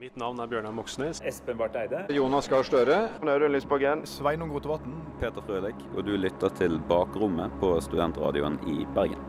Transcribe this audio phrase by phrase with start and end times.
[0.00, 1.18] Mitt navn er Bjørnar Moxnes.
[1.28, 1.98] Espen Barth Eide.
[2.16, 2.94] Jonas Gahr Støre.
[3.20, 4.06] Audun Lysbakken.
[4.08, 4.94] Sveinung Rotevatn.
[5.20, 9.20] Peter Frølik, og du lytter til Bakrommet på Studentradioen i Bergen.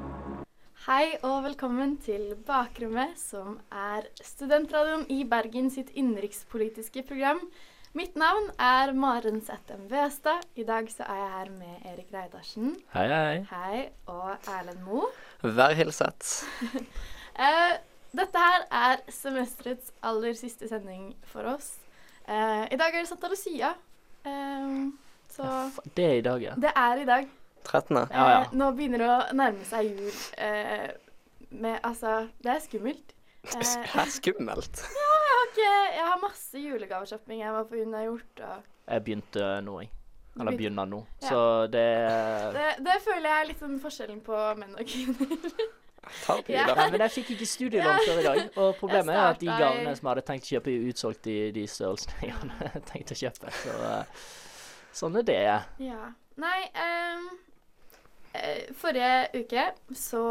[0.85, 7.43] Hei og velkommen til Bakrommet, som er studentradioen i Bergen sitt innenrikspolitiske program.
[7.91, 10.47] Mitt navn er Maren Settem Westad.
[10.55, 12.77] I dag så er jeg her med Erik Reidarsen.
[12.95, 13.39] Hei, hei.
[13.51, 13.85] Hei.
[14.07, 15.11] Og Erlend Moe.
[15.43, 16.31] Vær hilset.
[17.31, 17.77] Eh,
[18.15, 21.77] dette her er semesterets aller siste sending for oss.
[22.27, 23.73] Eh, I dag er det Santa Lucia.
[24.25, 24.89] Eh,
[25.31, 25.45] så
[25.95, 26.55] Det er i dag, ja.
[26.59, 27.29] det er i dag.
[27.63, 27.97] 13.
[27.97, 28.43] Eh, Ja, ja.
[28.53, 30.11] Nå begynner det å nærme seg jul.
[30.37, 30.89] Eh,
[31.51, 33.13] med, altså, det er skummelt.
[33.43, 33.57] Eh,
[33.93, 34.83] Det er skummelt.
[34.83, 38.43] jeg, har ikke, jeg har masse julegaveshopping jeg må få unnagjort.
[38.45, 39.91] Og Jeg begynte nå, jeg.
[40.39, 41.01] Eller begynner nå.
[41.21, 41.27] Ja.
[41.27, 41.39] Så
[41.73, 41.87] det
[42.55, 45.55] det, det føler jeg er litt sånn forskjellen på menn og kvinner.
[46.49, 46.65] Ja.
[46.89, 48.39] men jeg fikk ikke studielån før i dag.
[48.57, 51.37] Og problemet er at de gavene som jeg hadde tenkt å kjøpe, er utsolgt i
[51.55, 53.53] de størrelsene jeg hadde tenkt å kjøpe.
[53.61, 54.25] Så eh,
[55.01, 55.39] sånn er det.
[55.85, 56.01] Ja.
[56.41, 57.27] Nei ehm,
[58.33, 59.67] eh, Forrige uke
[59.97, 60.23] så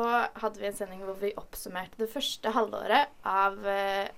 [0.42, 4.10] hadde vi en sending hvor vi oppsummerte det første halvåret av eh,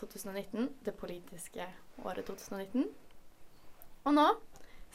[0.00, 0.70] 2019.
[0.84, 1.70] Det politiske
[2.04, 2.90] året 2019.
[4.06, 4.26] Og nå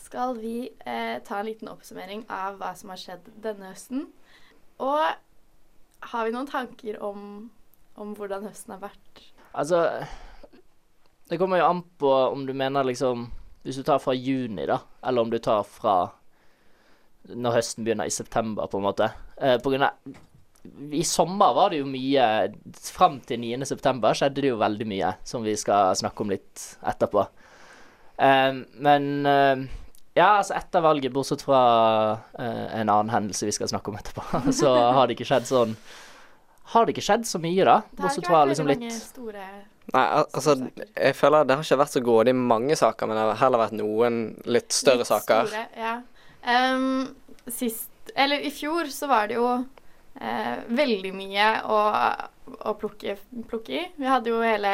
[0.01, 0.55] skal vi
[0.87, 4.07] eh, ta en liten oppsummering av hva som har skjedd denne høsten.
[4.81, 5.03] Og
[6.01, 7.51] har vi noen tanker om,
[7.99, 9.23] om hvordan høsten har vært?
[9.51, 9.83] Altså
[11.29, 13.27] Det kommer jo an på om du mener liksom
[13.65, 15.95] Hvis du tar fra juni, da, eller om du tar fra
[17.21, 19.11] når høsten begynner, i september, på en måte.
[19.37, 22.25] Eh, på grunn av I sommer var det jo mye
[22.81, 23.59] Fram til 9.
[23.69, 27.27] september skjedde det jo veldig mye, som vi skal snakke om litt etterpå.
[28.17, 28.57] Eh,
[28.87, 29.67] men eh,
[30.17, 31.59] ja, altså etter valget, bortsett fra
[32.19, 34.23] uh, en annen hendelse vi skal snakke om etterpå,
[34.61, 35.75] så har det ikke skjedd sånn
[36.71, 37.77] Har det ikke skjedd så mye, da?
[37.91, 39.45] Det har Bortsett fra liksom litt store
[39.91, 40.55] Nei, al- altså,
[40.95, 43.75] jeg føler det har ikke vært så grådig mange saker, men det har heller vært
[43.79, 45.49] noen litt større Litt saker.
[45.51, 45.95] Store, ja.
[46.45, 47.09] Um,
[47.51, 51.81] sist Eller i fjor så var det jo uh, veldig mye å,
[52.71, 53.17] å plukke,
[53.49, 53.83] plukke i.
[53.97, 54.71] Vi hadde jo hele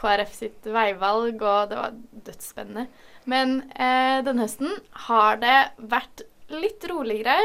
[0.00, 2.86] KrF sitt veivalg, og det var dødsspennende.
[3.30, 4.74] Men eh, denne høsten
[5.08, 5.56] har det
[5.90, 7.36] vært litt roligere.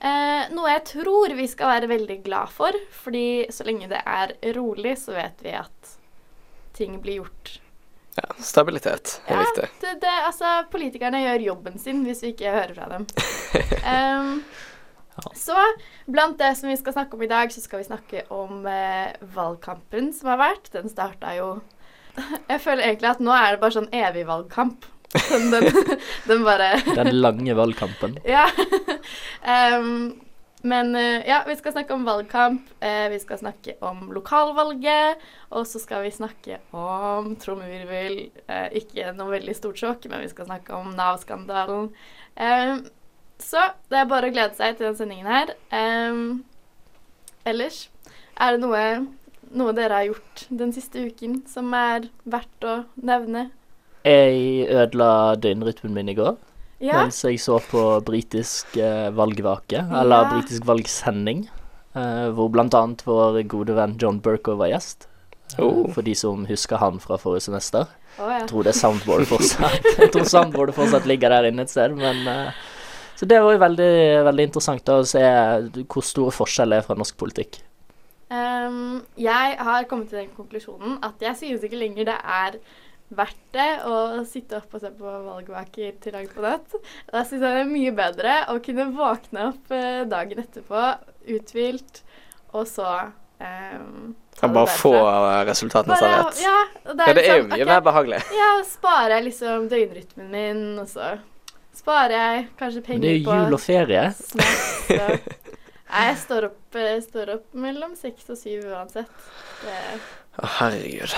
[0.00, 4.32] Eh, noe jeg tror vi skal være veldig glad for, fordi så lenge det er
[4.56, 5.96] rolig, så vet vi at
[6.76, 7.58] ting blir gjort
[8.16, 9.68] Ja, stabilitet er ja, viktig.
[9.82, 13.06] Det, det, altså, politikerne gjør jobben sin hvis vi ikke hører fra dem.
[13.92, 14.40] Em,
[15.36, 15.56] Så
[16.08, 19.12] blant det som vi skal snakke om i dag, så skal vi snakke om eh,
[19.34, 20.72] valgkampen som har vært.
[20.72, 21.50] Den starta jo
[22.50, 24.88] Jeg føler egentlig at nå er det bare sånn evig valgkamp.
[25.10, 25.64] Den, den,
[26.30, 28.18] den bare Den lange valgkampen.
[28.36, 28.46] Ja.
[29.42, 30.20] Um,
[30.62, 32.66] men eh, ja, vi skal snakke om valgkamp.
[32.84, 35.22] eh, vi skal snakke om lokalvalget.
[35.56, 38.18] Og så skal vi snakke om trommevirvel.
[38.46, 41.88] Eh, ikke noe veldig stort sjokk, men vi skal snakke om Nav-skandalen.
[43.40, 45.54] Så det er bare å glede seg til den sendingen her.
[47.48, 47.86] Ellers,
[48.36, 48.82] er det noe,
[49.56, 53.48] noe dere har gjort den siste uken som er verdt å nevne?
[54.04, 56.36] Jeg ødela døgnrytmen min i går
[56.80, 60.30] Ja, mens jeg så på britisk eh, valgvake, eller Ja.
[60.32, 61.42] britisk valgsending,
[61.94, 65.06] eh, hvor annet vår gode venn John Burko var gjest.
[65.58, 65.90] Eh, Oh.
[65.92, 67.86] For de som husker han fra forrige semester.
[68.18, 68.38] Oh, ja.
[68.38, 72.26] Jeg tror det soundboardet fortsatt Jeg tror soundboardet fortsatt ligger der inne et sted, men
[72.28, 72.52] eh,
[73.16, 75.20] Så det var jo veldig, veldig interessant da, å se
[75.84, 77.58] hvor store forskjeller er fra norsk politikk.
[78.30, 82.56] Um, jeg har kommet til den konklusjonen at jeg synes ikke lenger det er
[83.10, 86.76] verdt det å sitte opp og se på valgvaker til langt på natt.
[87.10, 90.84] Da syns jeg det er mye bedre å kunne våkne opp eh, dagen etterpå
[91.34, 92.02] uthvilt,
[92.54, 92.86] og så
[93.38, 96.40] um, Kan bare få eh, resultatene Bare- servert.
[96.44, 98.22] Ja, det er, Ja, det er jo liksom, mye okay, mer behagelig.
[98.38, 101.10] Ja, sparer jeg liksom døgnrytmen min, og så
[101.80, 104.06] sparer jeg kanskje Men på det er jo jul og ferie.
[105.90, 109.10] Nei, jeg står opp, eh, står opp mellom seks og syv uansett.
[109.64, 109.78] Det,
[110.38, 111.14] Å, herregud.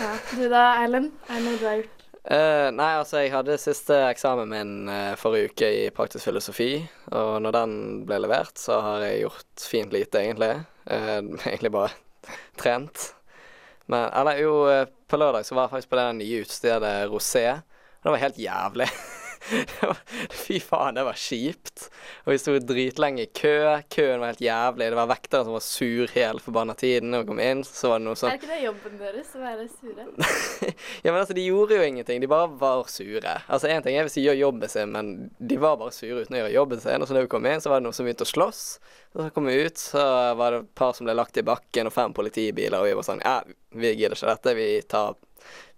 [0.00, 1.10] Du da, Erlend?
[1.28, 2.04] Er det noe du gjort?
[2.20, 6.70] Eh, nei, altså, jeg hadde siste eksamen min uh, forrige uke i praktisk filosofi,
[7.16, 7.74] og når den
[8.08, 10.52] ble levert, så har jeg gjort fint lite, egentlig.
[10.88, 11.20] Uh,
[11.50, 11.92] egentlig bare
[12.60, 13.10] trent.
[13.90, 14.56] Men Eller jo,
[15.10, 17.46] på lørdag så var jeg faktisk på det nye utstedet Rosé.
[17.58, 18.92] og Det var helt jævlig.
[20.30, 21.86] Fy faen, det var kjipt.
[22.24, 23.54] Og vi sto dritlenge i kø.
[23.92, 24.90] Køen var helt jævlig.
[24.92, 27.62] Det var vektere som var sur hele forbanna tiden vi kom inn.
[27.66, 30.06] Så var det noe sånn Er ikke det jobben deres å være sure?
[31.04, 32.20] ja, men altså, de gjorde jo ingenting.
[32.22, 33.36] De bare var sure.
[33.48, 36.36] Altså, Én ting er hvis de gjør jobben sin, men de var bare sure uten
[36.36, 37.00] å gjøre jobben sin.
[37.00, 38.64] Og så da vi kom inn, så var det noen som begynte å slåss.
[39.14, 40.04] Og så kom vi ut, så
[40.38, 43.06] var det et par som ble lagt i bakken, og fem politibiler, og vi var
[43.08, 43.40] sånn Ja,
[43.74, 44.54] vi gidder ikke dette.
[44.58, 45.16] Vi tar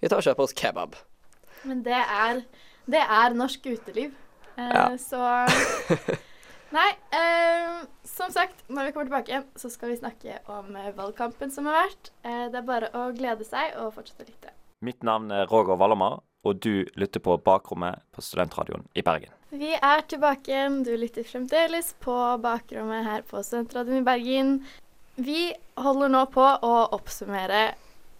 [0.02, 0.98] Vi tar og kjøper oss kebab.
[1.62, 2.42] Men det er,
[2.90, 4.12] det er norsk uteliv.
[4.56, 4.84] Eh, Ja.
[4.98, 5.18] Så
[6.72, 10.88] Nei, eh, som sagt, når vi kommer tilbake igjen, så skal vi snakke om eh,
[10.96, 12.08] valgkampen som har vært.
[12.24, 14.54] Eh, det er bare å glede seg og fortsette å lytte.
[14.80, 19.34] Mitt navn er Roger Vallamar, og du lytter på Bakrommet på Studentradioen i Bergen.
[19.52, 20.80] Vi er tilbake igjen.
[20.88, 24.54] Du lytter fremdeles på bakrommet her på Studentradioen i Bergen.
[25.20, 27.62] Vi holder nå på å oppsummere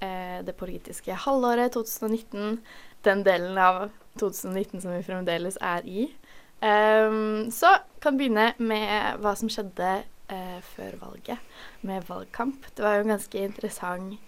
[0.04, 2.60] eh, det politiske halvåret 2019.
[3.02, 3.86] Den delen av
[4.20, 6.06] 2019 som vi fremdeles er i.
[6.62, 11.42] Um, så kan begynne med hva som skjedde uh, før valget,
[11.82, 12.68] med valgkamp.
[12.76, 14.20] Det var jo en ganske interessant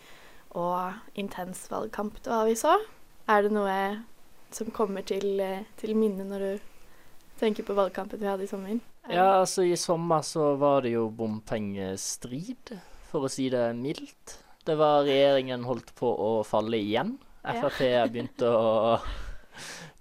[0.55, 2.77] og intens valgkamp det var vi så.
[3.27, 3.79] Er det noe
[4.55, 6.53] som kommer til, eh, til minne når du
[7.41, 8.79] tenker på valgkampen vi hadde i sommer?
[9.11, 12.77] Ja, altså i sommer så var det jo bompengestrid,
[13.11, 14.39] for å si det mildt.
[14.65, 17.17] Det var regjeringen holdt på å falle igjen.
[17.45, 17.83] Frp
[18.13, 18.97] begynte å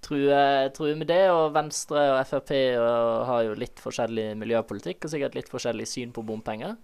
[0.03, 0.43] true,
[0.75, 5.37] truer med det, og Venstre og Frp og har jo litt forskjellig miljøpolitikk og sikkert
[5.39, 6.75] litt forskjellig syn på bompenger.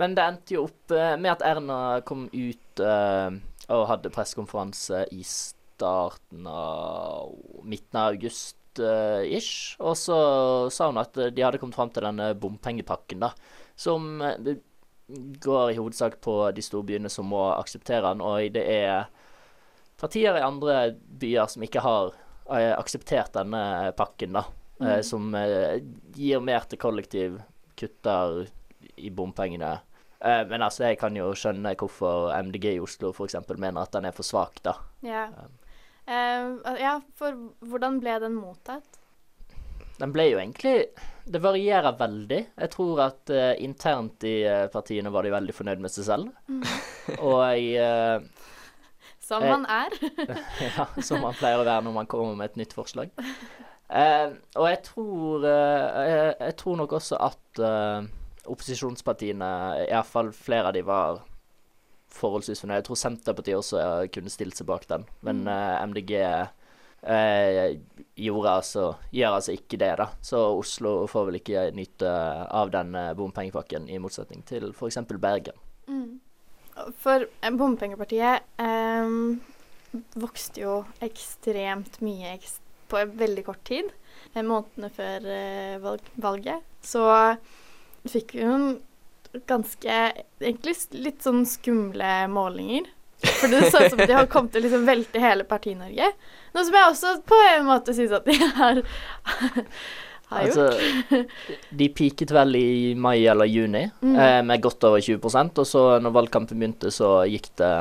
[0.00, 3.30] Men det endte jo opp eh, med at Erna kom ut uh,
[3.72, 7.32] og hadde pressekonferanse i starten av
[7.64, 9.76] midten av august eh, ish.
[9.80, 10.18] Og så
[10.72, 13.32] sa hun at eh, de hadde kommet fram til denne bompengepakken, da.
[13.76, 14.56] Som eh,
[15.44, 19.08] går i hovedsak på de store byene som må akseptere den, og det er
[20.00, 24.44] partier i andre byer som ikke har eh, akseptert denne pakken, da.
[24.80, 25.02] eh, Mm.
[25.06, 25.78] Som eh,
[26.18, 27.36] gir mer til kollektiv,
[27.78, 28.46] kutter
[28.96, 29.80] i bompengene.
[30.20, 33.36] Eh, men altså, jeg kan jo skjønne hvorfor MDG i Oslo f.eks.
[33.56, 34.74] mener at den er for svak, da.
[35.06, 35.28] Ja.
[36.06, 38.98] Eh, ja, for hvordan ble den mottatt?
[39.96, 40.88] Den ble jo egentlig
[41.24, 42.40] Det varierer veldig.
[42.58, 46.32] Jeg tror at eh, internt i eh, partiene var de veldig fornøyd med seg selv.
[47.30, 48.18] Og eh,
[49.24, 49.94] Som Eh, man er.
[50.68, 53.12] ja, som man pleier å være når man kommer med et nytt forslag.
[53.88, 58.10] Eh, og jeg tror eh, jeg, jeg tror nok også at eh,
[58.50, 59.50] opposisjonspartiene,
[59.88, 61.22] iallfall flere av de, var
[62.14, 62.80] forholdsvis fornøyd.
[62.82, 67.76] Jeg tror Senterpartiet også eh, kunne stilt seg bak den, men eh, MDG eh,
[68.16, 70.08] gjorde altså, gjør altså ikke det, da.
[70.24, 72.10] Så Oslo får vel ikke nyte
[72.62, 75.02] av den eh, bompengepakken, i motsetning til f.eks.
[75.16, 75.58] Bergen.
[77.02, 79.12] For eh, bompengepartiet eh,
[80.18, 82.36] vokste jo ekstremt mye
[82.90, 83.92] på veldig kort tid.
[84.34, 86.64] eh, Månedene før eh, valg valget.
[86.84, 87.04] Så
[88.10, 88.74] fikk vi noen
[89.50, 89.94] ganske
[90.44, 92.90] Egentlig litt sånn skumle målinger.
[93.24, 96.10] For det så ut som de har kommet til å liksom velte hele Parti-Norge.
[96.54, 98.82] Noe som jeg også på en måte syns at de har,
[100.34, 100.82] har gjort.
[101.10, 101.24] Altså,
[101.80, 104.16] de peaket vel i mai eller juni Mm.
[104.18, 107.72] eh, med godt over 20% og så når valgkampen begynte, så gikk det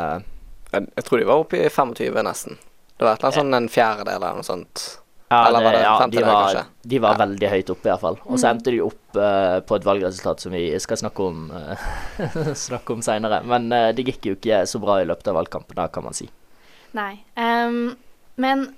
[0.73, 2.55] Jeg, jeg tror de var oppe i 25 nesten.
[2.97, 4.83] Det var et eller annet sånn en fjerdedel eller noe sånt.
[5.29, 6.57] Ja, Eller var det ja, de var,
[6.93, 7.17] de var Ja.
[7.25, 8.17] veldig høyt oppe, iallfall.
[8.25, 8.49] Og så Mm.
[8.57, 11.75] endte de opp uh, på et valgresultat som vi skal snakke om, uh,
[12.67, 13.43] snakke om seinere.
[13.45, 16.13] Men uh, det gikk jo ikke så bra i løpet av valgkampen, da, kan man
[16.13, 16.27] si.
[16.93, 17.19] Nei.
[17.37, 17.95] Um,
[18.37, 18.75] men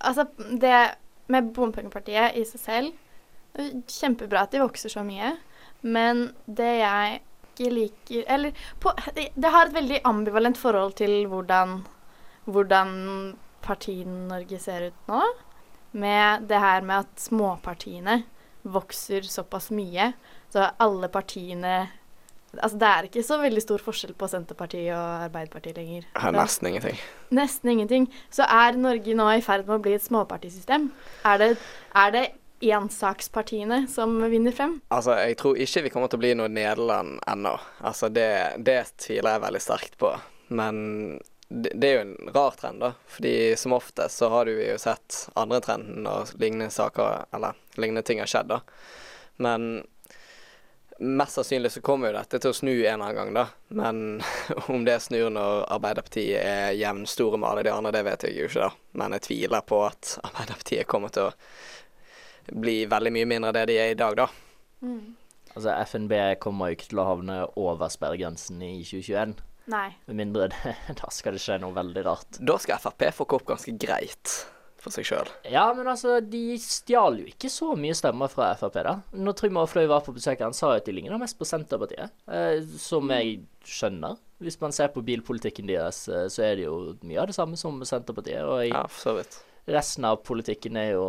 [0.00, 0.26] altså,
[0.58, 0.94] det
[1.28, 3.05] med bompengepartiet i seg selv det
[3.88, 5.32] Kjempebra at de vokser så mye,
[5.82, 7.20] men det jeg
[7.56, 11.78] ikke liker Eller på, det, har et veldig ambivalent forhold til hvordan,
[12.44, 12.90] hvordan
[13.64, 15.22] Parti-Norge ser ut nå.
[15.96, 18.18] Med det her med at småpartiene
[18.66, 20.10] vokser såpass mye.
[20.52, 21.86] Så alle partiene
[22.56, 26.06] Altså, det er ikke så veldig stor forskjell på Senterpartiet og Arbeiderpartiet lenger.
[26.14, 26.96] Ja, Det- Nesten ingenting.
[27.30, 28.06] Nesten ingenting.
[28.30, 30.90] Så er Norge nå i ferd med å bli et småpartisystem?
[31.24, 31.58] Er det,
[31.94, 32.22] er det
[32.60, 34.78] ensakspartiene som vinner frem?
[34.88, 37.56] Altså, jeg tror ikke vi kommer til å bli noe Nederland ennå.
[37.80, 38.28] Altså, det,
[38.66, 40.12] det tviler jeg veldig sterkt på.
[40.48, 40.76] Men
[41.48, 42.92] det, det er jo en rar trend, da.
[43.06, 48.06] Fordi som oftest så har du jo sett andre trenden når lignende saker, eller lignende
[48.06, 48.62] ting har skjedd, da.
[49.36, 49.84] Men
[50.98, 53.46] mest sannsynlig så kommer jo dette til å snu en eller annen gang, da.
[53.68, 54.22] Men
[54.72, 58.50] om det snur når Arbeiderpartiet er jevnstore med alle de andre, det vet jeg jo
[58.50, 58.92] ikke, da.
[59.02, 61.34] Men jeg tviler på at Arbeiderpartiet kommer til å
[62.52, 64.28] bli veldig mye mindre det de er i dag, da.
[65.56, 66.12] Altså, FNB
[66.42, 69.38] kommer jo ikke til å havne over sperregrensen i 2021.
[69.72, 69.86] Nei.
[70.06, 72.38] Med mindre det, da skal det skje noe veldig rart.
[72.38, 74.34] Da skal Frp få kopp ganske greit
[74.86, 75.30] for seg sjøl.
[75.50, 78.92] Ja, men altså, de stjal jo ikke så mye stemmer fra Frp, da.
[79.16, 82.12] Når Trym Aafløy var på besøk, han sa jo at de ligner mest på Senterpartiet.
[82.30, 84.20] Eh, som jeg skjønner.
[84.44, 87.58] Hvis man ser på bilpolitikken deres, eh, så er det jo mye av det samme
[87.58, 88.44] som Senterpartiet.
[88.44, 89.40] Og jeg, Ja, for så vidt.
[89.66, 91.08] resten av politikken er jo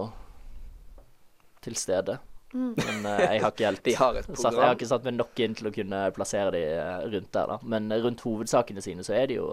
[1.67, 2.17] til stede.
[2.53, 5.57] Men uh, jeg har ikke helt har satt, Jeg har ikke satt meg nok inn
[5.57, 7.57] til å kunne plassere de eh, rundt der, da.
[7.75, 9.49] Men rundt hovedsakene sine så er de jo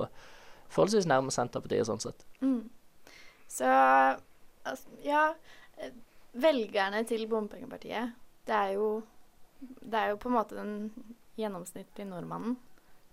[0.73, 2.23] forholdsvis nærme Senterpartiet sånn sett.
[2.45, 2.63] Mm.
[3.51, 5.27] Så altså, ja
[5.79, 5.95] eh,
[6.35, 8.15] Velgerne til bompengepartiet,
[8.49, 8.89] det er jo
[9.61, 10.73] Det er jo på en måte den
[11.39, 12.57] gjennomsnittlige nordmannen.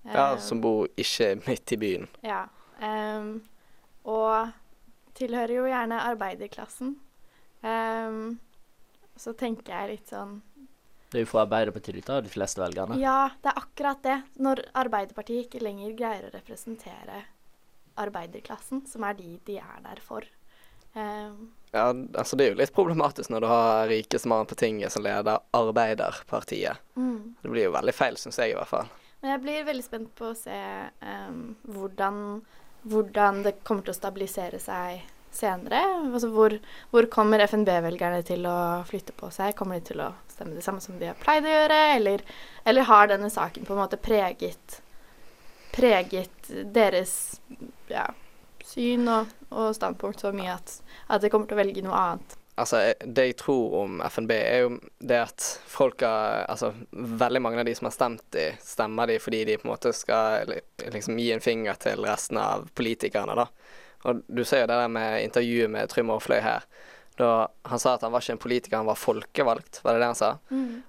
[0.03, 2.07] Ja, um, som bor ikke midt i byen.
[2.25, 2.41] Ja.
[2.81, 3.43] Um,
[4.09, 4.49] og
[5.17, 6.95] tilhører jo gjerne arbeiderklassen.
[7.63, 8.39] Ehm,
[9.15, 10.39] så tenker jeg litt sånn
[11.11, 12.97] Det er jo fra Arbeiderpartiet da, de fleste velgerne.
[13.01, 14.17] Ja, det er akkurat det.
[14.39, 17.25] Når Arbeiderpartiet ikke lenger greier å representere
[17.99, 20.23] arbeiderklassen, som er de de er der for.
[20.93, 23.93] Um, Ja, altså det er jo litt problematisk når du har
[24.27, 26.77] mann på tinget som leder Arbeiderpartiet.
[26.95, 27.35] mm.
[27.41, 28.89] Det blir jo veldig feil, syns jeg i hvert fall.
[29.21, 30.57] Men jeg blir veldig spent på å se
[31.29, 32.41] um, hvordan,
[32.83, 35.03] hvordan det kommer til å stabilisere seg
[35.35, 35.81] senere.
[36.11, 36.55] Altså hvor,
[36.91, 38.57] hvor kommer FNB-velgerne til å
[38.87, 39.55] flytte på seg?
[39.57, 42.23] Kommer de til å stemme det samme som de har pleid å gjøre, eller,
[42.67, 44.81] eller har denne saken på en måte preget
[45.71, 47.13] preget deres
[47.87, 48.09] ja,
[48.67, 52.37] syn og, og standpunkt så mye at, at de kommer til å velge noe annet?
[52.59, 57.61] Altså, det jeg tror om FNB, er jo det at folk har Altså, veldig mange
[57.61, 60.51] av de som har stemt de, stemmer de fordi de på en måte skal
[60.91, 63.47] liksom gi en finger til resten av politikerne, da.
[64.07, 66.65] Og du ser jo det der med intervjuet med Trym Aafløy her.
[67.19, 70.09] Da han sa at han var ikke en politiker, han var folkevalgt, var det det
[70.09, 70.31] han sa?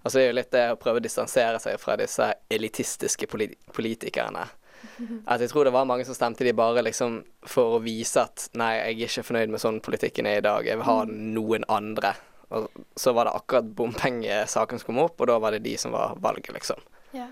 [0.03, 3.57] Altså det er jo litt det å prøve å distansere seg fra disse elitistiske polit
[3.75, 4.47] politikerne.
[5.31, 8.49] At jeg tror det var mange som stemte de bare liksom for å vise at
[8.59, 11.67] nei, jeg er ikke fornøyd med sånn politikken er i dag, jeg vil ha noen
[11.71, 12.15] andre.
[12.53, 12.67] Og
[12.99, 16.19] så var det akkurat bompengesaken som kom opp, og da var det de som var
[16.21, 16.83] valget, liksom.
[17.17, 17.29] Ja.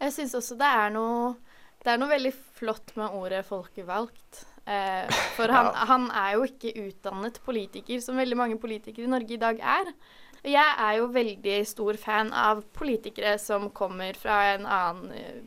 [0.00, 1.34] Jeg syns også det er noe
[1.80, 4.42] Det er noe veldig flott med ordet folkevalgt.
[4.66, 5.84] Eh, for han, Ja.
[5.86, 9.92] han er jo ikke utdannet politiker, som veldig mange politikere i Norge i dag er.
[10.40, 15.40] Og jeg er jo veldig stor fan av politikere som kommer fra en annen eh,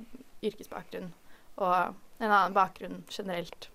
[0.50, 1.12] yrkesbakgrunn.
[1.58, 3.70] Og en annen bakgrunn generelt.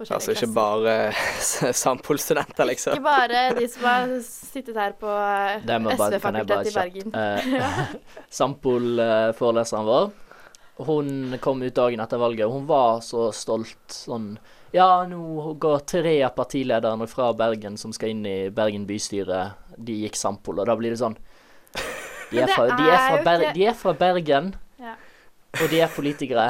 [0.00, 1.12] Altså ikke bare
[1.84, 2.96] Sampol-studenter, liksom.
[2.96, 5.62] Ikke bare de som har sittet her på eh,
[5.94, 7.14] SV-fakultetet i Bergen.
[7.14, 7.94] eh,
[8.40, 10.10] Sampol-foreleseren vår,
[10.88, 13.78] hun kom ut dagen etter valget, og hun var så stolt.
[13.94, 14.32] Sånn
[14.74, 20.00] Ja, nå går tre av partilederne fra Bergen som skal inn i Bergen bystyre, de
[20.02, 21.14] gikk Sampol, og da blir det sånn
[22.32, 24.96] De er fra, de er fra, Ber de er fra Bergen, Ja.
[25.60, 26.48] og de er politikere.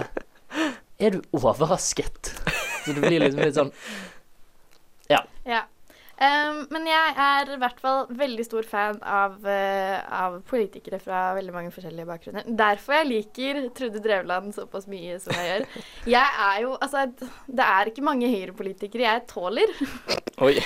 [0.98, 2.32] Er du overrasket?
[2.84, 3.72] Så det blir liksom litt sånn
[5.10, 5.20] Ja.
[5.44, 5.62] Ja.
[6.22, 11.32] Ehm, men jeg er i hvert fall veldig stor fan av, uh, av politikere fra
[11.34, 12.46] veldig mange forskjellige bakgrunner.
[12.46, 15.66] Derfor jeg liker Trude Drevland såpass mye som jeg gjør.
[16.14, 17.06] Jeg er jo Altså,
[17.48, 19.70] det er ikke mange høyrepolitikere jeg tåler.
[20.44, 20.58] Oi.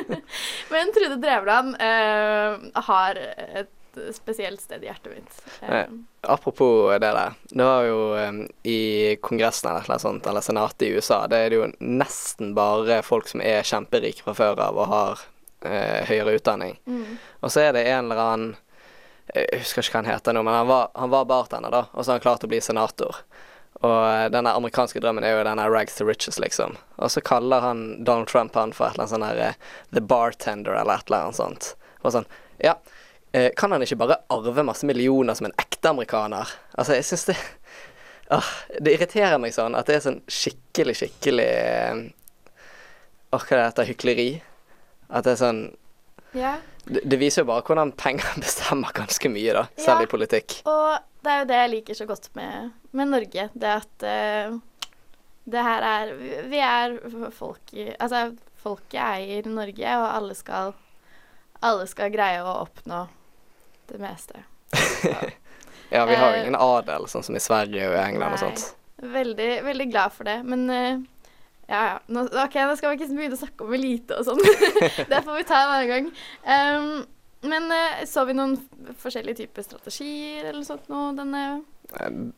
[0.72, 3.70] Men Trude Drevland uh, har et
[4.12, 5.42] spesielt sted i hjertet mitt.
[5.62, 7.34] Ehm, Apropos det der.
[7.50, 11.50] Det var jo um, i Kongressen eller noe sånt, eller Senatet i USA, det er
[11.50, 15.22] det jo nesten bare folk som er kjemperike fra før av og har
[15.66, 16.78] uh, høyere utdanning.
[16.86, 17.14] mm.
[17.40, 18.56] Og så er det en eller annen
[19.30, 22.02] Jeg husker ikke hva han heter nå, men han var, han var bartender, da, og
[22.02, 23.22] så har han klart å bli senator.
[23.80, 26.74] Og den denne amerikanske drømmen er jo denne rags to riches, liksom.
[26.98, 29.60] Og så kaller han Donald Trump han for et eller annet sånn her eh,
[29.94, 31.70] The Bartender eller et eller annet sånt.
[32.02, 32.28] Og sånn
[32.60, 32.99] Ja, eh,
[33.56, 36.48] kan han ikke bare arve masse millioner som en ekte amerikaner?
[36.74, 37.36] Altså, jeg syns det
[38.30, 38.46] Åh,
[38.80, 42.00] Det irriterer meg sånn at det er sånn skikkelig, skikkelig eh,
[43.34, 43.88] Åh, hva er det heter?
[43.90, 44.28] Hykleri?
[45.10, 45.62] At det er sånn
[46.34, 46.56] Ja.
[46.86, 49.64] det, det viser jo bare hvordan penger bestemmer ganske mye, da.
[49.78, 50.06] Selv Ja.
[50.06, 50.60] i politikk.
[50.70, 53.48] Og det er jo det jeg liker så godt med, med Norge.
[53.54, 54.58] Det at uh,
[55.50, 56.12] det her er
[56.50, 56.94] Vi er
[57.34, 60.74] folk i Altså, folket eier Norge, og alle skal
[61.66, 63.08] Alle skal greie å oppnå
[63.92, 64.44] det meste.
[65.90, 68.42] Ja, vi har jo Eh, ingen adel, sånn som i Sverige og i England og
[68.44, 68.60] sånt.
[69.02, 70.36] Veldig, veldig glad for det.
[70.46, 71.00] Men uh,
[71.66, 71.96] ja, ja.
[72.06, 74.42] Nå, OK, nå skal vi ikke begynne å snakke om elite og sånn.
[75.10, 76.12] det får vi ta en annen gang.
[76.46, 78.54] Um, men uh, så vi noen
[79.00, 81.44] forskjellige typer strategier eller sånt nå denne,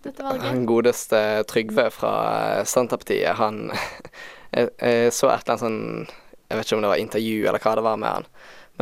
[0.00, 0.48] dette valget?
[0.48, 2.12] Han godeste Trygve fra
[2.54, 3.66] eh, Senterpartiet, han
[4.54, 5.82] jeg, jeg så et eller annet sånn
[6.46, 8.30] Jeg vet ikke om det var intervju eller hva det var med han,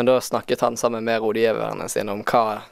[0.00, 2.62] men da snakket han sammen med rådgiverne sine om hva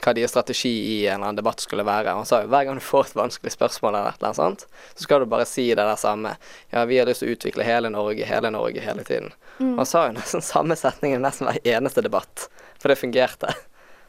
[0.00, 2.14] hva deres strategi i en eller annen debatt skulle være.
[2.16, 4.62] Han sa jo hver gang du får et vanskelig spørsmål eller et eller annet sånt,
[4.96, 6.30] så skal du bare si det der samme.
[6.72, 9.28] Ja, vi har lyst til å utvikle hele Norge, hele Norge, hele tiden.
[9.58, 9.74] Mm.
[9.76, 12.46] Han sa jo nesten samme setning i nesten hver eneste debatt,
[12.80, 13.52] for det fungerte.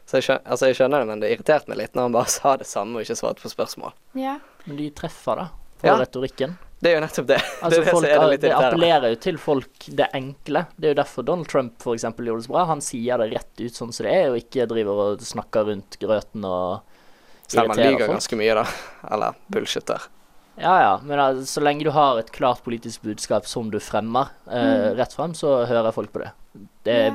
[0.08, 2.32] Så jeg skjønner, altså jeg skjønner det, men det irriterte meg litt når han bare
[2.38, 3.92] sa det samme og ikke svarte på spørsmål.
[4.20, 4.38] Ja.
[4.66, 5.50] Men de treffer, da,
[5.84, 6.00] på Ja.
[6.00, 6.56] retorikken.
[6.82, 7.38] Det er jo nettopp det.
[7.62, 10.64] Altså, det folk, det det appellerer jo til folk det enkle.
[10.76, 12.64] Det er jo derfor Donald Trump for eksempel gjorde det så bra.
[12.72, 16.00] Han sier det rett ut sånn som det er, og ikke driver og snakker rundt
[16.02, 16.82] grøten og
[17.52, 18.66] Selv om han lyver ganske mye, da.
[19.12, 20.08] Eller bullshitter.
[20.62, 24.30] Ja ja, men altså, så lenge du har et klart politisk budskap som du fremmer
[24.48, 24.98] eh, Mm.
[24.98, 26.32] rett frem, så hører folk på det.
[26.84, 27.14] det Ja.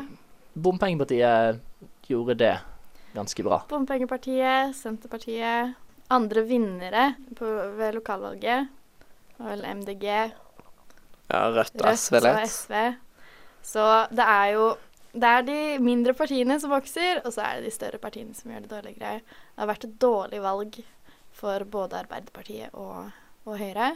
[0.56, 1.60] Bompengepartiet
[2.08, 2.54] gjorde det
[3.14, 3.58] ganske bra.
[3.68, 5.74] Bompengepartiet, Senterpartiet,
[6.10, 7.46] andre vinnere på,
[7.76, 8.68] ved lokalvalget
[9.38, 10.04] var vel MDG,
[11.26, 12.40] Ja, Rødt og Rødt SV og.
[12.48, 12.74] SV.
[13.66, 14.66] Så det er jo
[15.16, 18.50] det er de mindre partiene som vokser, og så er det de større partiene som
[18.52, 19.20] gjør det dårligere.
[19.24, 20.76] Det har vært et dårlig valg
[21.36, 23.08] for både Arbeiderpartiet og,
[23.48, 23.94] og Høyre.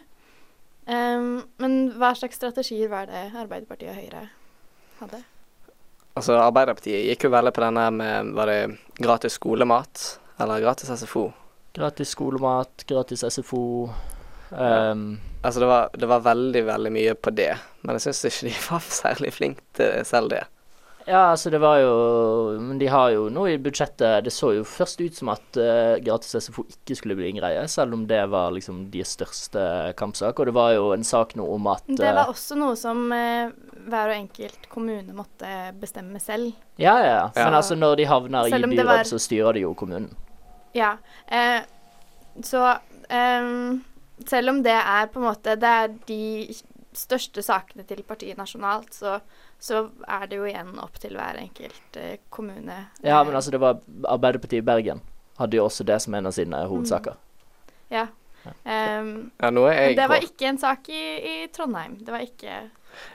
[0.89, 4.23] Um, men hva slags strategier var det Arbeiderpartiet og Høyre
[5.03, 5.21] hadde?
[6.17, 8.59] Altså, Arbeiderpartiet gikk jo veldig på denne med Var det
[8.99, 10.07] gratis skolemat
[10.41, 11.29] eller gratis SFO?
[11.77, 13.91] Gratis skolemat, gratis SFO.
[14.57, 17.53] ehm, Altså, det var, det var veldig, veldig mye på det.
[17.83, 20.43] Men jeg syns ikke de var særlig flinke til selv det.
[21.09, 21.93] ja, altså det var jo
[22.61, 25.97] Men de har jo nå i budsjettet Det så jo først ut som at uh,
[26.05, 29.65] gratis SFO ikke skulle bli en greie, selv om det var liksom deres største
[29.97, 30.39] kampsak.
[30.39, 33.07] Og det var jo en sak nå om at Det eh, var også noe som
[33.09, 33.49] uh,
[33.89, 36.53] hver og enkelt kommune måtte bestemme selv.
[36.77, 37.27] Ja, ja, ja.
[37.41, 40.13] Men altså, når de havner i byråd, var- så styrer de jo kommunen.
[40.77, 40.99] Ja.
[41.27, 41.63] Eh,
[42.47, 42.61] så
[43.09, 43.81] ehm,
[44.27, 46.55] selv om det er på en måte Det er de
[46.93, 49.21] største sakene til partiet nasjonalt, så,
[49.63, 52.81] så er det jo igjen opp til hver enkelt eh, kommune.
[53.07, 53.79] Ja, men altså, det var
[54.11, 55.01] Arbeiderpartiet i Bergen
[55.39, 56.69] hadde jo også det som en av sine Mm.
[56.69, 57.15] hovedsaker.
[57.91, 58.09] Ja.
[58.65, 61.99] Um, Ja, nå er jeg det var ikke en sak i, i Trondheim.
[62.05, 62.71] Det var ikke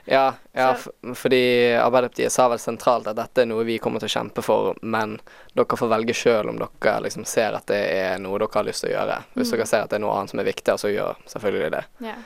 [0.06, 1.40] Ja, ja f fordi
[1.78, 5.18] Arbeiderpartiet sa vel sentralt at dette er noe vi kommer til å kjempe for, men
[5.54, 8.84] dere får velge sjøl om dere liksom ser at det er noe dere har lyst
[8.84, 9.18] til å gjøre.
[9.34, 9.56] Hvis Mm.
[9.56, 11.84] dere ser at det er noe annet som er viktigere, så gjør selvfølgelig det.
[12.00, 12.16] Ja.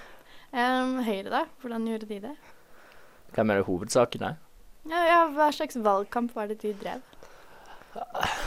[0.53, 1.45] Um, Høyre, da?
[1.63, 2.37] Hvordan gjorde de det?
[3.35, 4.37] Hvem er det hovedsakene?
[4.91, 7.01] Ja, ja, hva slags valgkamp var det de drev?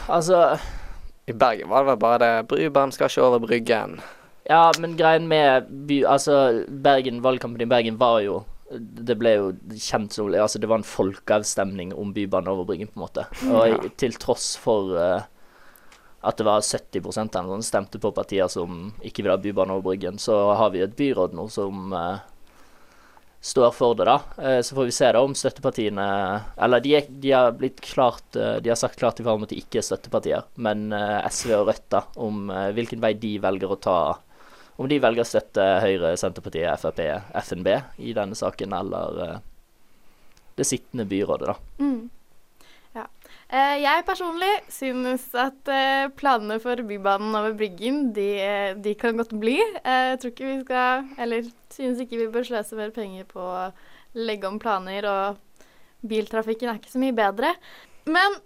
[0.09, 0.57] Altså,
[1.27, 4.01] I Bergen var det vel bare det Brybanen skal ikke over Bryggen.
[4.49, 6.03] ja, men greien med by...
[6.05, 10.79] Altså, Bergen, valgkampen i Bergen var jo Det ble jo kjent som Altså, det var
[10.79, 13.25] en folkeavstemning om Bybanen over Bryggen, på en måte.
[13.51, 13.89] Og Ja.
[13.97, 15.21] til tross for uh,
[16.23, 19.91] at det var 70% eller noe stemte på partier som ikke vil ha bybane over
[19.91, 22.23] Bryggen, så har vi et byråd nå som uh,
[23.43, 24.17] står for det, da.
[24.39, 26.07] Uh, så får vi se da om støttepartiene
[26.57, 29.59] Eller de, er, de har blitt klart De har sagt klart ifra om at de
[29.59, 30.87] ikke er støttepartier, men
[31.29, 33.97] SV og Rødt, da, om hvilken vei de velger å ta
[34.75, 37.01] Om de velger å støtte Høyre, Senterpartiet, Frp,
[37.43, 37.69] FNB
[38.01, 39.39] i denne saken, eller eh,
[40.57, 41.83] det sittende byrådet, da.
[41.83, 42.09] Mm.
[42.93, 43.05] Ja.
[43.53, 48.29] Eh, jeg personlig synes at eh, planene for Bybanen over Bryggen, de,
[48.81, 49.59] de kan godt bli.
[49.61, 53.67] Jeg tror ikke vi skal Eller synes ikke vi bør sløse mer penger på å
[54.17, 55.69] legge om planer, og
[56.05, 57.53] biltrafikken er ikke så mye bedre.
[58.09, 58.41] Men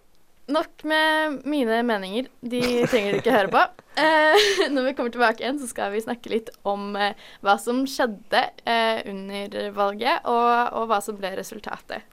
[0.47, 2.27] nok med mine meninger.
[2.41, 3.65] De trenger du ikke høre på.
[3.97, 7.79] Eh, når vi kommer tilbake igjen, så skal vi snakke litt om eh, hva som
[7.89, 12.05] skjedde eh, under valget, og, og hva som ble resultatet.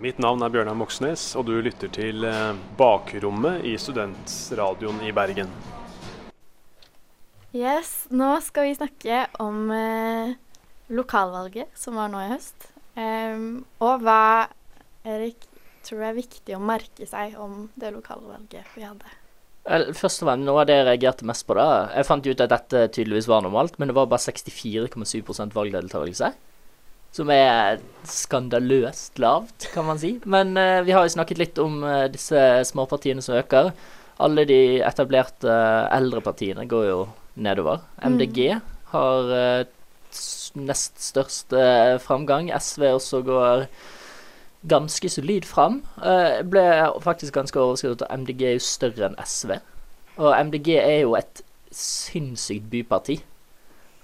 [0.00, 5.52] Mitt navn er Bjørnar Moxnes, og du lytter til eh, Bakrommet i Studentradioen i Bergen.
[7.52, 10.32] Yes, nå skal vi snakke om eh,
[10.88, 12.70] lokalvalget som var nå i høst.
[12.96, 14.48] Og hva
[15.04, 15.44] Erik
[15.86, 19.14] tror er viktig å merke seg om det lokalvalget vi hadde.
[19.66, 22.52] Først og fremst, noe av det jeg reagerte mest på da Jeg fant ut at
[22.52, 26.28] dette tydeligvis var normalt, men det var bare 64,7% valgdeltakelse.
[27.16, 30.16] Som er skandaløst lavt, kan man si.
[30.28, 32.38] Men uh, vi har jo snakket litt om uh, disse
[32.70, 33.72] småpartiene som øker.
[34.22, 37.00] Alle de etablerte uh, eldre partiene går jo
[37.36, 37.82] nedover.
[38.02, 38.14] Mm.
[38.14, 38.38] MDG
[38.92, 39.64] har eh,
[40.14, 41.52] s- nest størst
[42.00, 42.48] framgang.
[42.54, 43.66] SV også går
[44.68, 45.80] ganske solid fram.
[46.02, 46.64] Eh, ble
[47.04, 49.56] faktisk ganske overrasket at MDG er jo større enn SV.
[50.16, 51.42] Og MDG er jo et
[51.76, 53.18] sinnssykt byparti,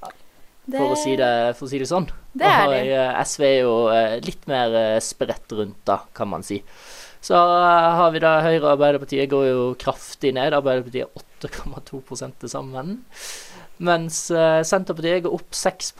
[0.02, 2.08] for, å si det, for å si det sånn.
[2.36, 2.82] Det er og det.
[2.96, 6.60] eh, SV er jo eh, litt mer spredt rundt, da, kan man si.
[7.22, 10.56] Så har vi da Høyre og Arbeiderpartiet går jo kraftig ned.
[10.56, 12.02] Arbeiderpartiet er 8,2
[12.42, 12.96] til sammen.
[13.78, 14.24] Mens
[14.66, 15.92] Senterpartiet går opp 6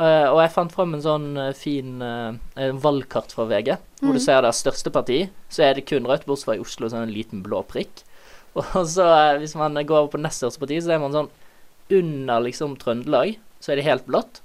[0.00, 2.32] Eh, Og jeg fant fram en sånn uh, fin uh,
[2.80, 4.24] valgkart fra VG, hvor du Mhm.
[4.24, 7.04] ser det største parti, så er det kun rødt, bortsett fra i Oslo, så er
[7.06, 8.02] det en liten blå prikk.
[8.56, 9.04] Og så
[9.38, 11.28] hvis man går over på nest største parti, så er man sånn
[11.92, 14.40] under liksom Trøndelag, så er det helt blått.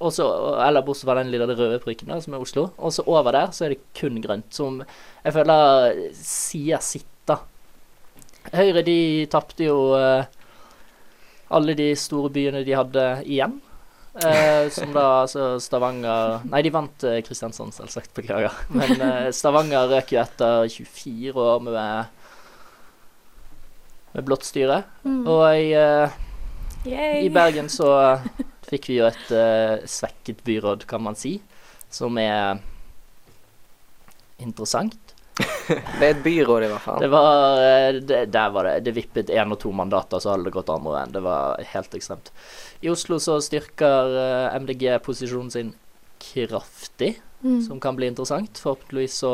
[0.00, 0.24] Og så,
[0.62, 2.68] eller bortsett fra den lille røde prikken der, som er Oslo.
[2.78, 4.82] Og så over der så er det kun grønt, som
[5.24, 7.40] jeg føler sier sitt, da.
[8.54, 9.78] Høyre, de tapte jo
[11.50, 13.58] alle de store byene de hadde igjen.
[14.14, 18.10] Eh, som da altså Stavanger Nei, de vant eh, Kristiansand, selvsagt.
[18.16, 18.54] Beklager.
[18.74, 22.24] Men eh, Stavanger røk jo etter 24 år med,
[24.14, 24.82] med blått styre.
[25.04, 25.20] Mm.
[25.28, 26.16] Og jeg,
[26.88, 27.92] eh, I Bergen så
[28.68, 31.38] fikk vi jo et eh, svekket byråd, kan man si,
[31.92, 32.58] som er
[34.42, 35.07] interessant.
[35.68, 37.00] Det er et byråd, i hvert fall.
[37.02, 40.48] Det var eh, det, Der var det Det vippet én og to mandater, så hadde
[40.48, 41.12] det gått andre veien.
[41.12, 42.30] Det var helt ekstremt.
[42.80, 45.74] I Oslo så styrker eh, MDG posisjonen sin
[46.32, 47.60] kraftig, Mm.
[47.62, 48.58] som kan bli interessant.
[48.58, 49.30] Forhåpentligvis så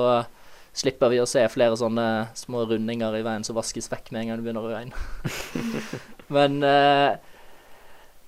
[0.76, 4.28] slipper vi å se flere sånne små rundinger i veien som vaskes vekk med en
[4.28, 4.92] gang det begynner å regne.
[6.36, 7.16] Men eh,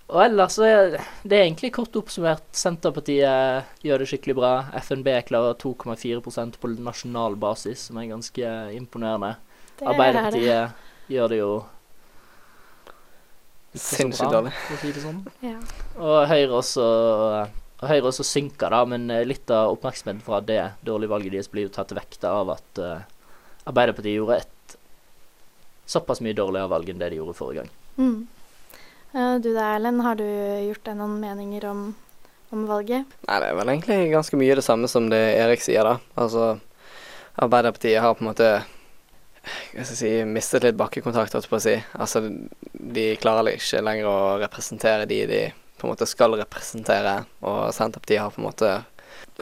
[0.07, 0.93] Og ellers så er
[1.27, 2.45] det er egentlig kort oppsummert.
[2.55, 4.53] Senterpartiet gjør det skikkelig bra.
[4.79, 9.35] FNB klarer 2,4% på nasjonal basis, som er ganske imponerende.
[9.77, 10.93] Det Arbeiderpartiet det.
[11.17, 11.51] Gjør det jo
[13.77, 14.55] Sinnssykt dårlig.
[14.57, 15.19] for å si det sånn.
[15.45, 15.59] Ja.
[16.01, 16.87] Og Høyre også
[17.77, 21.51] og Høyre også synker, da, men eh, litt av oppmerksomheten fra det dårlige valget deres
[21.53, 23.03] blir jo tatt vekk av at uh,
[23.69, 24.77] Arbeiderpartiet gjorde et
[25.87, 27.75] såpass mye dårligere valg enn det de gjorde forrige gang.
[28.01, 28.23] Mm.
[29.13, 31.83] Du da, Erlend, har du gjort deg noen meninger om,
[32.53, 33.07] om valget?
[33.29, 35.99] Nei, det er vel egentlig ganske mye det samme som det Erik sier, da.
[36.21, 36.57] Altså,
[37.37, 38.51] Arbeiderpartiet har på en måte
[39.47, 41.77] hva skal jeg si, mistet litt bakkekontakt, holdt jeg på å si.
[41.95, 42.23] Altså,
[42.73, 45.41] de klarer ikke lenger å representere de de
[45.77, 48.71] på en måte skal representere, og Senterpartiet har på en måte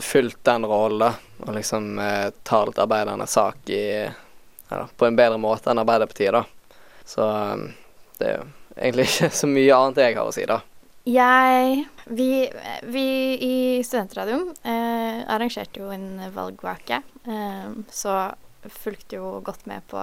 [0.03, 1.12] fulgt den rollen, da,
[1.46, 6.35] og liksom eh, tar litt arbeidernes sak i ja, på en bedre måte enn Arbeiderpartiet,
[6.35, 6.74] da.
[7.07, 7.64] Så eh,
[8.18, 10.61] det er jo egentlig ikke så mye annet jeg har å si, da.
[11.05, 12.29] Jeg Vi,
[12.93, 13.09] vi
[13.45, 18.15] i Studentradioen eh, arrangerte jo en valgvake, eh, så
[18.69, 20.01] fulgte jo godt med på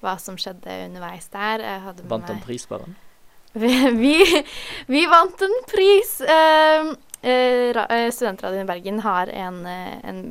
[0.00, 1.62] hva som skjedde underveis der.
[1.64, 2.88] Jeg hadde med Vant en pris, bare.
[3.62, 4.14] vi, vi,
[4.86, 6.20] vi vant en pris.
[6.22, 10.22] Eh, eh, eh, Studentradioen i Bergen har en, eh, en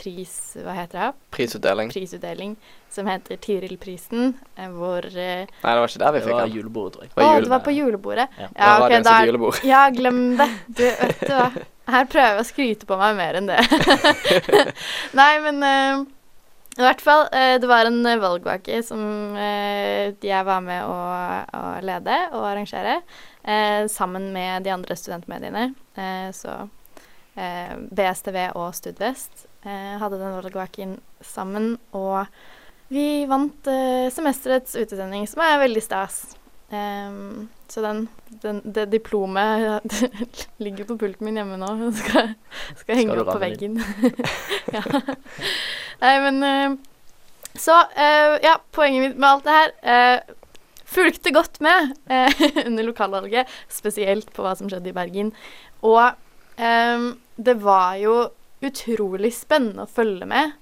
[0.00, 1.08] pris Hva heter det?
[1.34, 1.90] Prisutdeling.
[1.92, 2.54] Prisutdeling
[2.90, 6.46] som heter Tiril-prisen, eh, hvor eh, Nei, det var ikke der vi Det fikk var
[6.46, 6.56] den.
[6.58, 7.14] julebordet, tror jeg.
[7.16, 8.28] Å, jul- det var på julebordet.
[8.38, 8.48] Ja.
[8.56, 9.50] ja ok, da.
[9.68, 10.48] Ja, glem det.
[10.66, 11.50] Du, vet du hva.
[11.90, 13.58] Her prøver jeg å skryte på meg mer enn det.
[15.20, 16.04] Nei, men uh,
[16.78, 19.00] i hvert fall, uh, det var en valgvake som
[19.34, 20.98] uh, jeg var med å,
[21.58, 23.00] å lede og arrangere,
[23.42, 25.74] eh, sammen med de andre studentmediene.
[25.98, 26.68] Eh, så
[27.34, 32.24] eh, BSTV og Studvest hadde den valgvaken sammen, og
[32.90, 36.16] vi vant eh, semesterets utesending, som er veldig stas.
[36.70, 38.00] Um, så den,
[38.42, 39.82] den, det diplomet
[40.64, 42.32] ligger på pulten min hjemme nå og skal,
[42.78, 43.78] skal henge opp på veggen.
[44.76, 44.82] ja.
[46.02, 46.74] Nei, men eh,
[47.54, 50.36] Så, uh, ja, poenget mitt med alt det her uh,
[50.90, 55.30] Fulgte godt med uh, under lokalvalget, spesielt på hva som skjedde i Bergen.
[55.86, 56.02] Og
[56.58, 58.16] um, det var jo
[58.64, 60.52] utrolig spennende å følge med.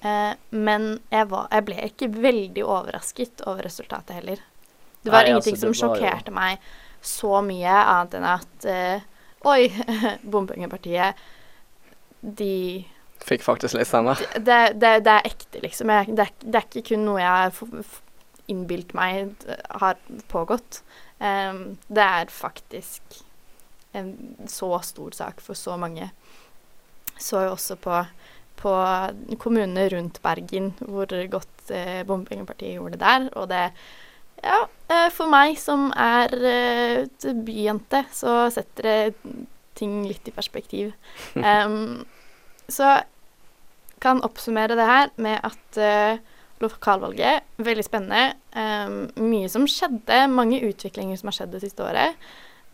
[0.00, 4.42] Eh, men jeg, var, jeg ble ikke veldig overrasket over resultatet heller.
[5.02, 6.72] Det var Nei, ingenting altså, det som var sjokkerte sjokkerte meg
[7.06, 9.12] så mye, annet enn at eh,
[9.46, 9.68] Oi,
[10.32, 11.18] bompengepartiet
[12.20, 12.82] De
[13.22, 14.18] Fikk faktisk litt stemmer.
[14.34, 15.92] det, det, det er ekte, liksom.
[15.92, 17.94] Jeg, det, det er ikke kun noe jeg har
[18.50, 19.46] innbilt meg
[19.80, 19.96] har
[20.30, 20.82] pågått.
[21.18, 23.22] Um, det er faktisk
[23.96, 24.12] en
[24.50, 26.10] så stor sak for så mange.
[27.18, 28.00] Så jo også på,
[28.60, 28.72] på
[29.42, 33.30] kommunene rundt Bergen hvor godt eh, bompengepartiet gjorde det der.
[33.36, 33.70] Og det
[34.44, 39.36] Ja, eh, for meg som er eh, byjente, så setter det
[39.76, 40.92] ting litt i perspektiv.
[41.36, 42.04] Um,
[42.68, 42.98] så
[44.02, 46.18] kan oppsummere det her med at eh,
[46.60, 48.36] lokalvalget veldig spennende.
[48.56, 52.16] Um, mye som skjedde, mange utviklinger som har skjedd det siste året.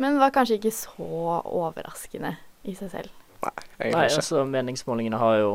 [0.02, 3.21] Men var kanskje ikke så overraskende i seg selv.
[3.42, 4.20] Egentlig Nei, ikke.
[4.22, 5.52] altså, meningsmålingene har jo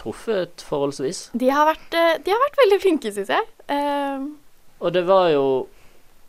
[0.00, 1.30] truffet forholdsvis.
[1.38, 3.46] De har vært, eh, de har vært veldig flinke, syns jeg.
[3.68, 4.36] Em,
[4.80, 5.66] Og det var jo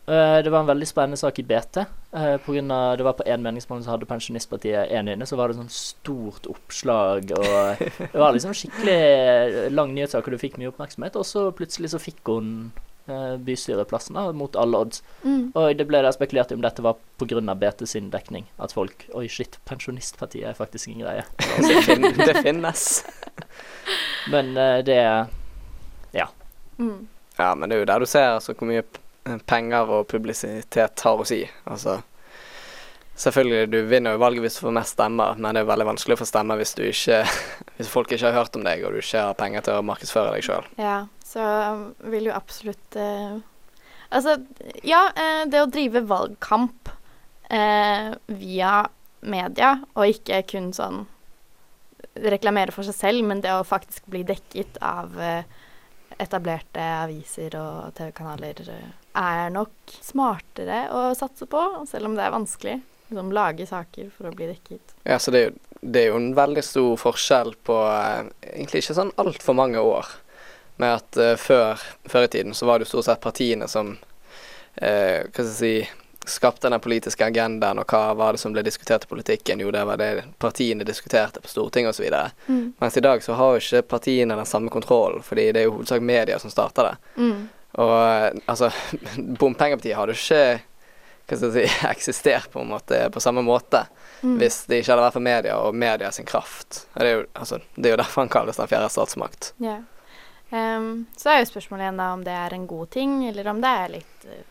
[0.08, 1.78] eh, Det var en veldig spennende sak i BT.
[2.14, 5.36] eh, på grunn av, det var på én meningsmåling så hadde Pensjonistpartiet én inne, så
[5.36, 7.32] var det sånn stort oppslag.
[7.32, 11.16] Og det var liksom skikkelig lang nyhetssak, og du fikk mye oppmerksomhet.
[11.16, 12.72] Og så plutselig så fikk hun
[13.46, 15.04] bystyreplassen da, mot alle odds.
[15.24, 15.52] mm.
[15.56, 17.42] Og det ble da spekulert i om dette var pga.
[17.56, 18.48] BT sin dekning.
[18.58, 21.24] At folk Oi, shit, Pensjonistpartiet er faktisk en greie.
[22.26, 23.06] Det, finnes.
[24.34, 25.00] Men eh, det
[26.78, 27.08] Mm.
[27.38, 28.84] Ja, men det er jo der du ser altså, hvor mye
[29.48, 31.44] penger og publisitet har å si.
[31.66, 32.00] Altså
[33.16, 36.18] Selvfølgelig, du vinner jo valget hvis du får mest stemmer, men det er veldig vanskelig
[36.18, 37.22] å få stemmer hvis ikke
[37.78, 40.36] Hvis folk ikke har hørt om deg, og du ikke har penger til å markedsføre
[40.36, 40.68] deg sjøl.
[40.80, 40.98] Ja,
[41.28, 41.44] så
[42.12, 43.36] vil jo absolutt eh,
[44.16, 44.38] Altså,
[44.86, 46.92] ja, eh, det å drive valgkamp
[47.52, 48.78] eh, via
[49.26, 51.04] media, og ikke kun sånn
[52.24, 55.48] reklamere for seg selv, men det å faktisk bli dekket av eh,
[56.22, 62.36] etablerte aviser og TV-kanaler eh, er nok smartere å satse på, selv om det er
[62.36, 62.78] vanskelig.
[63.08, 64.96] Liksom lage saker for å bli dekket.
[65.04, 68.82] Ja, så det er jo, det er jo en veldig stor forskjell på eh, egentlig
[68.84, 70.10] ikke sånn altfor mange år.
[70.82, 73.94] Med at eh, før, før i tiden så var det jo stort sett partiene som
[74.76, 75.76] eh, hva skal jeg si
[76.26, 79.62] skapte den politiske agendaen, og hva var det som ble diskutert i politikken?
[79.62, 82.08] Jo, det var det partiene diskuterte på Stortinget osv.
[82.48, 82.74] Mm.
[82.80, 85.76] Mens i dag så har jo ikke partiene den samme kontrollen, fordi det er jo
[85.78, 86.96] hovedsak media som starter det.
[87.22, 87.44] Mm.
[87.84, 88.72] Og eh, altså,
[89.42, 90.46] bompengepartiet hadde jo ikke
[91.26, 93.86] hva skal jeg si, eksistert på en måte på samme måte
[94.26, 94.38] Mm.
[94.40, 96.86] hvis det ikke hadde vært for media og media sin kraft.
[96.96, 99.52] Det er jo, altså, det er jo derfor han kalles den fjerde statsmakt.
[99.62, 99.76] Ja.
[100.50, 103.60] Um, så er jo spørsmålet igjen da om det er en god ting, eller om
[103.62, 104.46] det er litt, eh,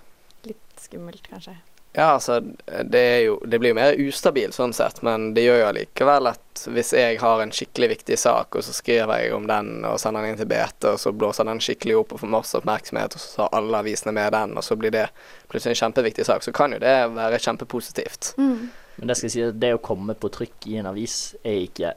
[0.51, 1.57] litt skummelt, kanskje.
[1.96, 2.40] Ja, altså,
[2.85, 6.26] det er jo Det blir jo mer ustabilt sånn sett, men det gjør jo allikevel
[6.33, 10.00] at hvis jeg har en skikkelig viktig sak, og så skriver jeg om den og
[10.02, 13.14] sender den inn til BT, og så blåser den skikkelig opp og får masse oppmerksomhet,
[13.14, 15.04] og så har alle avisene med den, og så blir det
[15.50, 18.33] plutselig en kjempeviktig sak, så kan jo det være kjempepositivt.
[18.38, 18.70] Mm.
[18.96, 21.62] Men det skal jeg si, at det å komme på trykk i en avis er
[21.66, 21.94] ikke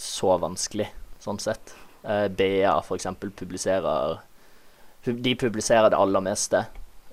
[0.00, 0.88] så vanskelig,
[1.22, 1.74] sånn sett.
[2.02, 4.18] Eh, BA eksempel publiserer
[5.04, 6.64] De publiserer det aller meste.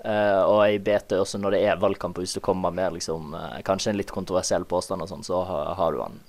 [0.04, 3.32] Eh, og i BT også når det er valgkamp, og hvis du kommer med liksom,
[3.34, 6.20] uh, kanskje en litt kontroversiell påstand og sånn, så har, har du den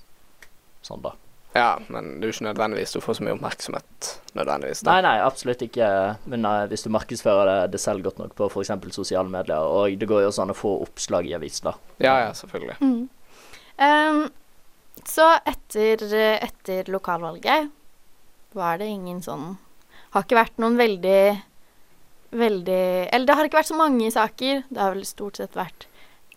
[0.82, 1.14] sånn, da.
[1.54, 4.82] Ja, men det er jo ikke nødvendigvis du får så mye oppmerksomhet nødvendigvis.
[4.86, 4.92] Da.
[4.94, 5.86] Nei, nei, absolutt ikke.
[6.30, 8.74] Men uh, hvis du markedsfører det, det selv godt nok på f.eks.
[8.94, 11.74] sosiale medier, og det går jo også an å få oppslag i avis, da.
[12.02, 12.78] Ja, ja, selvfølgelig.
[12.82, 13.08] Mm.
[13.80, 14.24] Um,
[15.06, 16.02] så etter,
[16.42, 17.70] etter lokalvalget
[18.52, 19.54] var det ingen sånn
[20.12, 21.20] Har ikke vært noen veldig
[22.30, 24.62] Veldig Eller det har ikke vært så mange saker.
[24.70, 25.88] Det har vel stort sett vært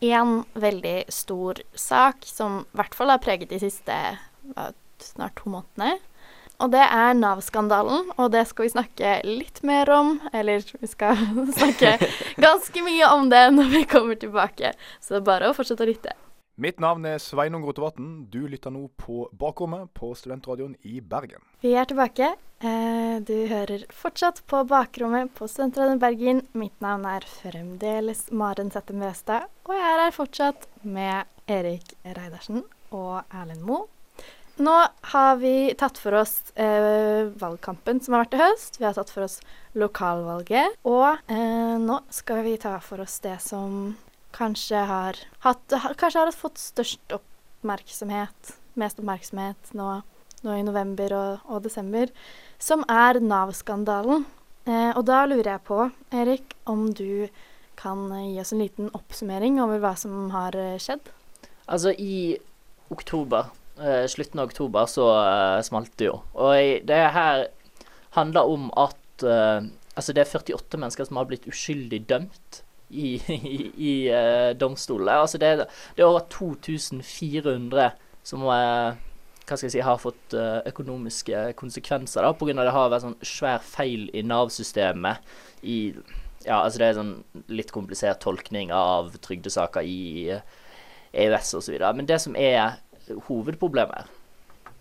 [0.03, 3.99] én veldig stor sak som i hvert fall har preget de siste
[5.03, 5.99] snart to månedene.
[6.61, 10.15] Og det er Nav-skandalen, og det skal vi snakke litt mer om.
[10.33, 11.17] Eller vi skal
[11.59, 11.97] snakke
[12.39, 14.73] ganske mye om det når vi kommer tilbake.
[15.01, 16.13] Så det er bare å fortsette å lytte.
[16.61, 18.27] Mitt navn er Sveinung Rotevatn.
[18.29, 21.41] Du lytter nå på Bakrommet på Studentradioen i Bergen.
[21.65, 22.35] Vi er tilbake.
[22.63, 26.37] Eh, Du hører fortsatt på Bakrommet på Studentradioen Bergen.
[26.55, 32.63] Mitt navn er fremdeles Maren Sette Møstad, og jeg er her fortsatt med Erik Reidarsen
[32.95, 33.89] og Erlend Moe.
[34.63, 34.73] Nå
[35.11, 38.79] har vi tatt for oss eh, valgkampen som har vært i høst.
[38.79, 39.39] Vi har tatt for oss
[39.75, 40.77] lokalvalget.
[40.87, 43.95] Og eh, nå skal vi ta for oss det som
[44.33, 49.89] kanskje har hatt Kanskje har fått størst oppmerksomhet, mest oppmerksomhet nå,
[50.43, 52.11] nå i november og, og desember,
[52.61, 54.25] som er Nav-skandalen.
[54.67, 55.79] Eh, og da lurer jeg på,
[56.15, 57.27] Erik, om du
[57.79, 61.11] kan eh, gi oss en liten oppsummering over hva som har eh, skjedd?
[61.67, 62.37] Altså, i
[62.93, 66.19] oktober, eh, slutten av oktober, så eh, smalt det jo.
[66.37, 67.47] Og jeg, det her
[68.17, 73.11] handler om at eh, Altså, det er 48 mennesker som har blitt uskyldig dømt i,
[73.29, 73.57] i,
[73.91, 75.19] i eh, domstolene.
[75.21, 77.91] Altså, det, det er over 2400
[78.25, 79.03] som eh,
[79.43, 82.55] hva skal jeg si, har fått eh, økonomiske konsekvenser da, pga.
[82.63, 85.23] det har vært sånn svær feil i Nav-systemet
[85.63, 85.77] i
[86.43, 87.13] Ja, altså det er sånn
[87.55, 90.41] litt komplisert tolkning av trygdesaker i eh,
[91.13, 91.77] EØS osv.
[91.95, 92.81] Men det som er
[93.29, 94.09] hovedproblemet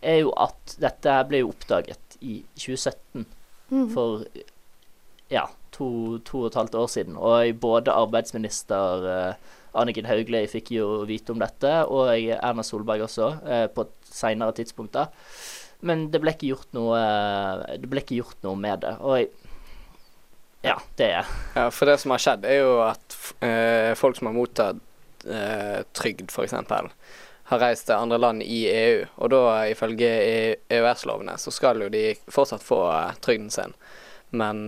[0.03, 3.27] er jo at dette ble jo oppdaget i 2017,
[3.73, 3.87] Mm.
[3.95, 4.27] for
[5.33, 7.15] ja, to, to og et halvt år siden.
[7.17, 13.31] Og både arbeidsminister eh, Anniken Hauglie fikk jo vite om dette, og Erna Solberg også,
[13.47, 14.99] eh, på et seinere tidspunkt.
[15.83, 18.93] Men det ble ikke gjort noe eh, Det ble ikke gjort noe med det.
[19.01, 19.25] Og
[20.63, 24.29] ja, det er Ja, for det som har skjedd, er jo at eh, folk som
[24.31, 24.79] har mottatt
[25.27, 26.55] eh, trygd, f.eks.,
[27.53, 31.91] har reist til andre land i EU, og da ifølge E- EØS-lovene så skal jo
[31.93, 32.79] de fortsatt få
[33.21, 33.75] trygden sin.
[34.33, 34.63] Men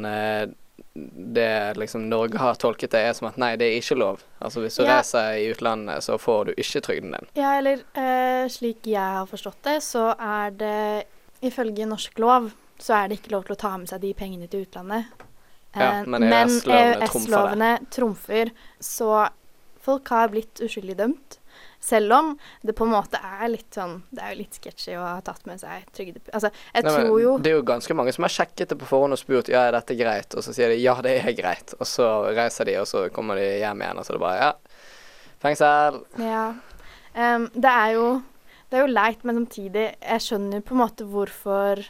[1.34, 4.22] det liksom Norge har tolket det er som at nei, det er ikke lov.
[4.42, 4.96] Altså hvis du Ja.
[4.98, 7.28] reiser i utlandet, så får du ikke trygden din.
[7.34, 11.04] Ja, eller eh, slik jeg har forstått det, så er det
[11.42, 14.48] ifølge norsk lov så er det ikke lov til å ta med seg de pengene
[14.50, 15.04] til utlandet.
[15.76, 17.30] Ja, Eh, men EØS-lovene trumfer.
[17.30, 19.28] EØS-lovene trumfer, så
[19.82, 21.38] folk har blitt uskyldig dømt.
[21.85, 22.31] Selv om
[22.64, 25.44] det på en måte er litt sånn Det er jo litt sketchy å ha tatt
[25.49, 26.23] med seg trygde...
[26.33, 28.88] Altså, jeg Nei, tror jo Det er jo ganske mange som har sjekket det på
[28.88, 31.75] forhånd og spurt ja, er dette greit, og så sier de ja, det er greit,
[31.77, 34.38] og så reiser de, og så kommer de hjem igjen, og så er det bare
[34.40, 34.53] ja,
[35.44, 36.01] fengsel.
[36.25, 36.47] Ja.
[37.14, 38.07] Um, det er jo
[38.70, 41.85] Det er jo leit, men samtidig Jeg skjønner på en måte hvorfor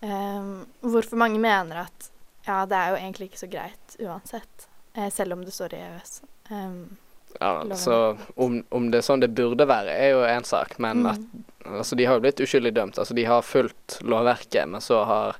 [0.00, 2.10] um, Hvorfor mange mener at
[2.48, 4.66] ja, det er jo egentlig ikke så greit uansett.
[4.96, 6.22] Eh, selv om det står i EØS.
[6.50, 6.96] Em,
[7.40, 11.04] Ja, så om, om det er sånn det burde være, er jo én sak, men
[11.04, 11.10] mm.
[11.12, 12.98] at altså, de har jo blitt uskyldig dømt.
[12.98, 15.38] Altså, de har fulgt lovverket, men så har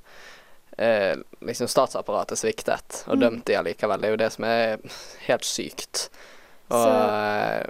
[0.80, 3.20] eh, liksom statsapparatet sviktet, og Mm.
[3.20, 4.00] dømt de allikevel.
[4.00, 4.78] Det er jo det som er
[5.26, 6.08] helt sykt.
[6.70, 7.66] Og, eh,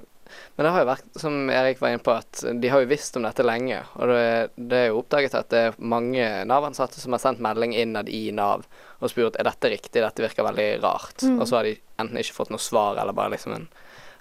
[0.54, 3.16] men det har jo vært, som Erik var inne på, at de har jo visst
[3.16, 3.80] om dette lenge.
[3.96, 7.74] Og det, det er jo oppdaget at det er mange Nav-ansatte som har sendt melding
[7.74, 8.66] innad i Nav
[9.00, 11.22] og spurt er dette riktig, dette virker veldig rart.
[11.24, 11.40] Mm.
[11.40, 13.68] Og så har de enten ikke fått noe svar, eller bare liksom en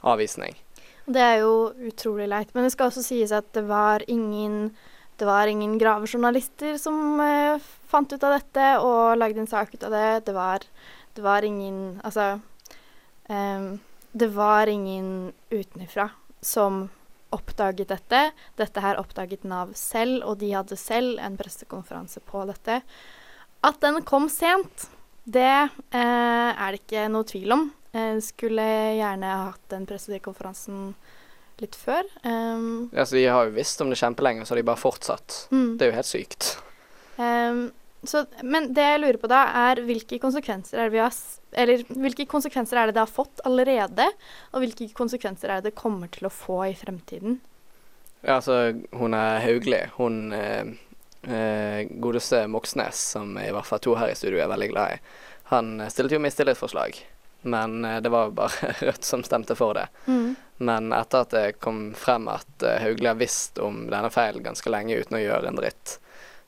[0.02, 0.56] avvisning.
[1.10, 2.54] Det er jo utrolig leit.
[2.54, 4.70] Men det skal også sies at det var ingen
[5.20, 7.60] det var ingen gravejournalister som eh,
[7.92, 10.12] fant ut av dette og lagde en sak ut av det.
[10.30, 10.64] Det var,
[11.18, 12.40] det var ingen Altså
[13.28, 13.80] ehm,
[14.12, 16.10] Det var ingen utenfra
[16.42, 16.88] som
[17.36, 18.22] oppdaget dette.
[18.56, 22.80] Dette her oppdaget Nav selv, og de hadde selv en pressekonferanse på dette.
[23.60, 24.88] At den kom sent,
[25.28, 27.68] det eh, er det ikke noe tvil om.
[27.96, 28.66] Jeg skulle
[29.00, 30.94] gjerne hatt den pressekonferansen
[31.60, 32.08] litt før.
[32.24, 35.46] Um, så de har jo visst om det kjempelenge, så har de bare fortsatt.
[35.52, 35.78] mm.
[35.78, 36.50] Det er jo helt sykt.
[37.18, 37.70] Um,
[38.08, 41.16] så, men det jeg lurer på da, er hvilke konsekvenser er det vi har
[41.60, 44.06] Eller hvilke konsekvenser er det det har fått allerede,
[44.54, 47.40] og hvilke konsekvenser er det det kommer til å få i fremtiden?
[48.22, 49.90] Ja, altså, hun er Hauglie.
[49.98, 50.72] Hun eh,
[51.28, 55.00] eh, godeste Moxnes, som i hvert fall to her i studio er veldig glad i,
[55.52, 57.00] han eh, stilte jo mistillitsforslag.
[57.42, 59.88] Men eh, det var jo bare Rødt som stemte for det.
[60.06, 60.36] Mm.
[60.58, 64.72] Men etter at det kom frem at uh, Hauglie har visst om denne feilen ganske
[64.72, 65.94] lenge uten å gjøre en dritt,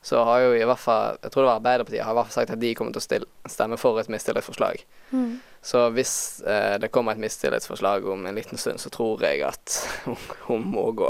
[0.04, 2.42] så har jo i hvert fall Jeg tror det var Arbeiderpartiet har i hvert fall
[2.42, 4.82] sagt at de kommer til å stille, stemme for et mistillitsforslag.
[5.14, 5.38] Mm.
[5.62, 9.78] Så hvis eh, det kommer et mistillitsforslag om en liten stund, så tror jeg at
[10.04, 11.08] hun, hun må gå.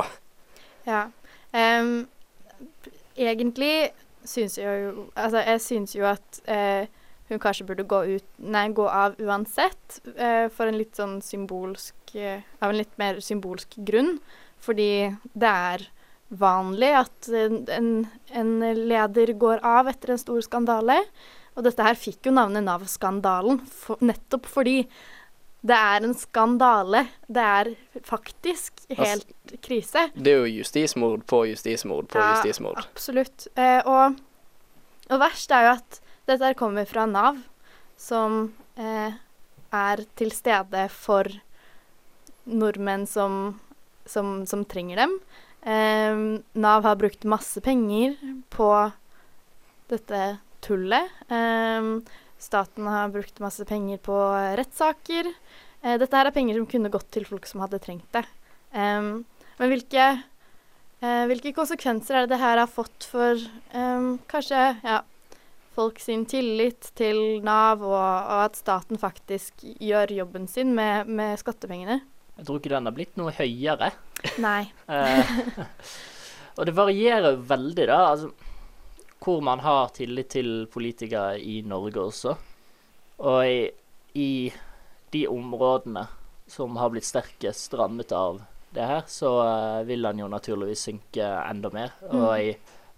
[0.87, 1.07] Ja.
[1.57, 2.05] Um,
[3.17, 3.91] egentlig
[4.25, 6.87] syns jeg jo Altså, jeg syns jo at eh,
[7.33, 12.15] hun kanskje burde gå ut Nei, gå av uansett, eh, for en litt sånn symbolsk
[12.19, 14.17] eh, Av en litt mer symbolsk grunn.
[14.63, 15.89] Fordi det er
[16.33, 18.53] vanlig at en, en,
[18.89, 21.01] leder går av etter en stor skandale.
[21.57, 24.79] Og dette her fikk jo navnet Nav-skandalen for, nettopp fordi
[25.63, 27.05] det er en skandale.
[27.31, 27.73] Det er
[28.07, 30.09] faktisk helt krise.
[30.15, 32.81] Det er jo justismord på justismord på Ja, justismord.
[32.83, 33.47] Absolutt.
[33.55, 34.17] Eh, og,
[35.11, 36.01] og verst er jo at
[36.33, 37.39] dette kommer fra Nav,
[38.01, 38.47] som
[38.81, 39.15] eh,
[39.73, 41.29] er til stede for
[42.49, 43.61] nordmenn som,
[44.09, 45.15] som, som trenger dem.
[45.63, 46.23] Eh,
[46.59, 48.17] Nav har brukt masse penger
[48.53, 48.71] på
[49.93, 50.25] dette
[50.65, 51.13] tullet.
[51.29, 51.93] Eh,
[52.43, 54.19] staten har brukt masse penger på
[54.59, 55.31] rettssaker.
[55.83, 58.27] Eh, dette her er penger som kunne gått til folk som hadde trengt det.
[58.73, 59.01] Eh,
[59.61, 60.11] men hvilke
[61.03, 63.41] Eh, hvilke konsekvenser er det det her har fått for
[63.75, 65.01] um, kanskje ja,
[65.75, 71.41] folk sin tillit til Nav, og, og at staten faktisk gjør jobben sin med, med
[71.41, 72.01] skattepengene?
[72.39, 73.93] Jeg tror ikke den har blitt noe høyere.
[74.43, 74.65] Nei.
[74.93, 77.99] Eh, og det varierer veldig, da.
[78.11, 78.29] Altså,
[79.23, 82.35] hvor man har tillit til politikere i Norge også.
[83.25, 83.71] Og i,
[84.19, 84.53] i
[85.15, 86.05] de områdene
[86.51, 91.29] som har blitt sterkest rammet av det her, så eh, vil han jo naturligvis synke
[91.47, 91.95] enda mer.
[92.11, 92.53] Og i,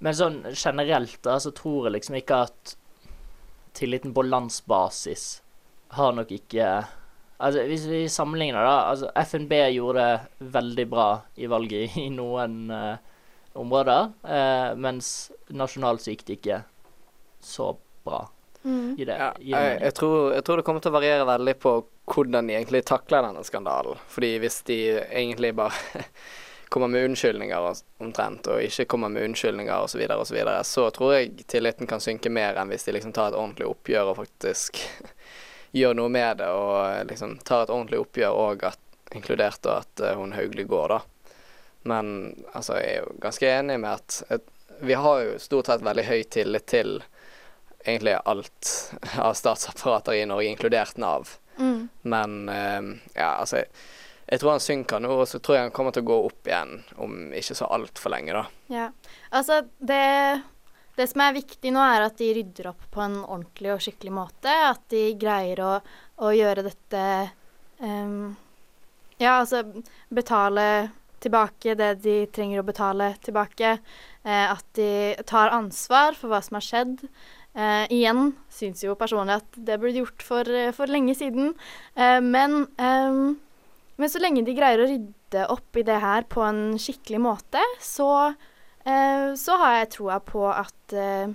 [0.04, 2.74] men sånn generelt da, så tror jeg liksom ikke at
[3.74, 5.24] tilliten på landsbasis
[5.96, 6.68] har nok ikke
[7.44, 12.70] Altså, hvis vi sammenligner, da altså FNB gjorde det veldig bra i valget i noen
[12.70, 12.94] uh,
[13.58, 15.08] områder, uh, mens
[15.50, 16.60] nasjonalt så gikk det ikke
[17.42, 17.72] så
[18.06, 18.22] bra
[18.64, 18.94] Mm.
[18.98, 19.16] i det.
[19.18, 21.72] Ja, jeg, jeg, tror, jeg tror det kommer til å variere veldig på
[22.08, 24.00] hvordan de egentlig takler denne skandalen.
[24.08, 26.04] Fordi hvis de egentlig bare
[26.74, 30.88] kommer med unnskyldninger omtrent, og ikke kommer med unnskyldninger osv., så, og så, videre, så
[30.90, 34.18] tror jeg tilliten kan synke mer enn hvis de liksom tar et ordentlig oppgjør og
[34.18, 34.80] faktisk
[35.78, 38.66] gjør noe med det, og liksom tar et ordentlig oppgjør og
[39.14, 41.00] inkludert at eh, hun Hauglie går, da.
[41.86, 42.10] Men
[42.50, 44.50] altså, jeg er jo ganske enig med at, et,
[44.82, 46.96] vi har jo stort sett veldig høy tillit til
[47.84, 48.74] egentlig alt
[49.28, 51.36] av statsapparater i Norge, inkludert Nav.
[51.62, 51.86] Mm.
[52.02, 53.62] Men eh, ja, altså
[54.26, 56.50] jeg, tror han synker nå, og så tror jeg han kommer til å gå opp
[56.50, 58.44] igjen om ikke så altfor lenge, da.
[58.72, 58.88] Ja.
[59.34, 60.00] Altså, det,
[60.98, 64.14] det som er viktig nå, er at de rydder opp på en ordentlig og skikkelig
[64.14, 64.56] måte.
[64.70, 65.76] At de greier å,
[66.24, 67.06] å gjøre dette
[67.82, 68.34] um,
[69.20, 69.64] Ja, altså
[70.14, 70.66] betale
[71.24, 73.78] tilbake det de trenger å betale tilbake.
[74.24, 77.06] Eh, at de tar ansvar for hva som har skjedd.
[77.54, 81.52] Eh, igjen syns jo personlig at det burde gjort for, for lenge siden.
[81.94, 83.36] Eh, men, ehm,
[84.00, 87.62] men så lenge de greier å rydde opp i det her på en skikkelig måte,
[87.82, 88.10] så
[88.84, 91.30] eh, så har jeg troa på at, eh,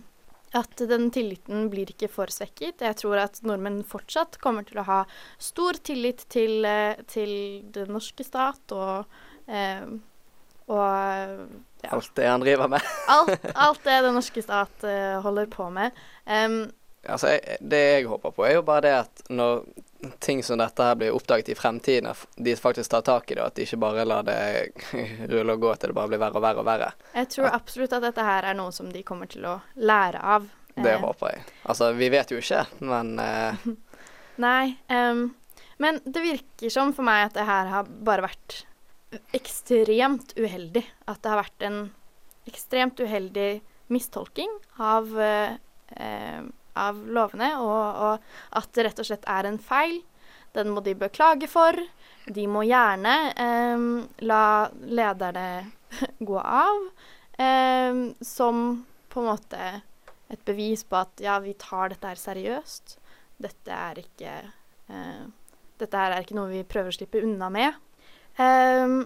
[0.57, 2.83] at den tilliten blir ikke for svekket.
[2.85, 4.99] Jeg tror at nordmenn fortsatt kommer til å ha
[5.39, 7.33] stor tillit til, eh, til
[7.75, 9.85] den norske stat og, eh,
[10.69, 10.83] og
[11.79, 12.83] ja, Alt det han driver med.
[13.15, 15.95] alt, alt det den norske stat eh, holder på med.
[16.27, 16.67] Um,
[17.07, 19.61] Altså, jeg, det jeg håper på, er jo bare det at når
[20.19, 23.41] ting som dette her blir oppdaget i fremtiden, at de faktisk tar tak i det,
[23.41, 24.37] og at de ikke bare lar det
[25.31, 26.93] rulle og gå til det bare blir verre og verre og verre.
[27.15, 30.47] Jeg tror absolutt at dette her er noe som de kommer til å lære av.
[30.75, 31.43] Det Eh, håper jeg.
[31.63, 33.67] Altså, vi vet jo ikke, men uh...
[34.45, 34.77] Nei.
[34.87, 35.33] Um,
[35.79, 38.61] men det virker som for meg at det her har bare vært
[39.35, 40.85] ekstremt uheldig.
[41.09, 41.81] At det har vært en
[42.49, 43.49] ekstremt uheldig
[43.91, 45.57] mistolking av, uh,
[45.97, 46.41] eh,
[46.77, 49.99] av lovene, og, og at det rett og slett er en feil.
[50.57, 51.77] Den må de beklage for.
[52.29, 53.85] De må gjerne eh,
[54.25, 54.43] la
[54.85, 55.47] lederne
[56.29, 56.87] gå av,
[57.41, 58.63] eh, som
[59.09, 59.69] på en måte
[60.29, 62.97] et bevis på at ja, vi tar dette her seriøst.
[63.41, 64.33] Dette er ikke
[64.91, 65.27] eh,
[65.79, 67.77] Dette her er ikke noe vi prøver å slippe unna med.
[68.43, 69.05] Ehm,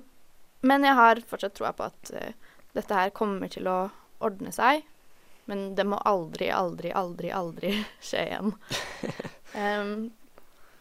[0.65, 2.31] men jeg har fortsatt troa på at eh,
[2.73, 3.77] dette her kommer til å
[4.25, 4.81] ordne seg.
[5.51, 7.73] Men det må aldri, aldri, aldri, aldri
[8.07, 8.53] skje igjen.
[9.63, 9.95] um,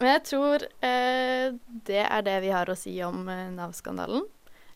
[0.03, 1.55] men jeg tror eh,
[1.87, 4.25] det er det vi har å si om eh, Nav-skandalen.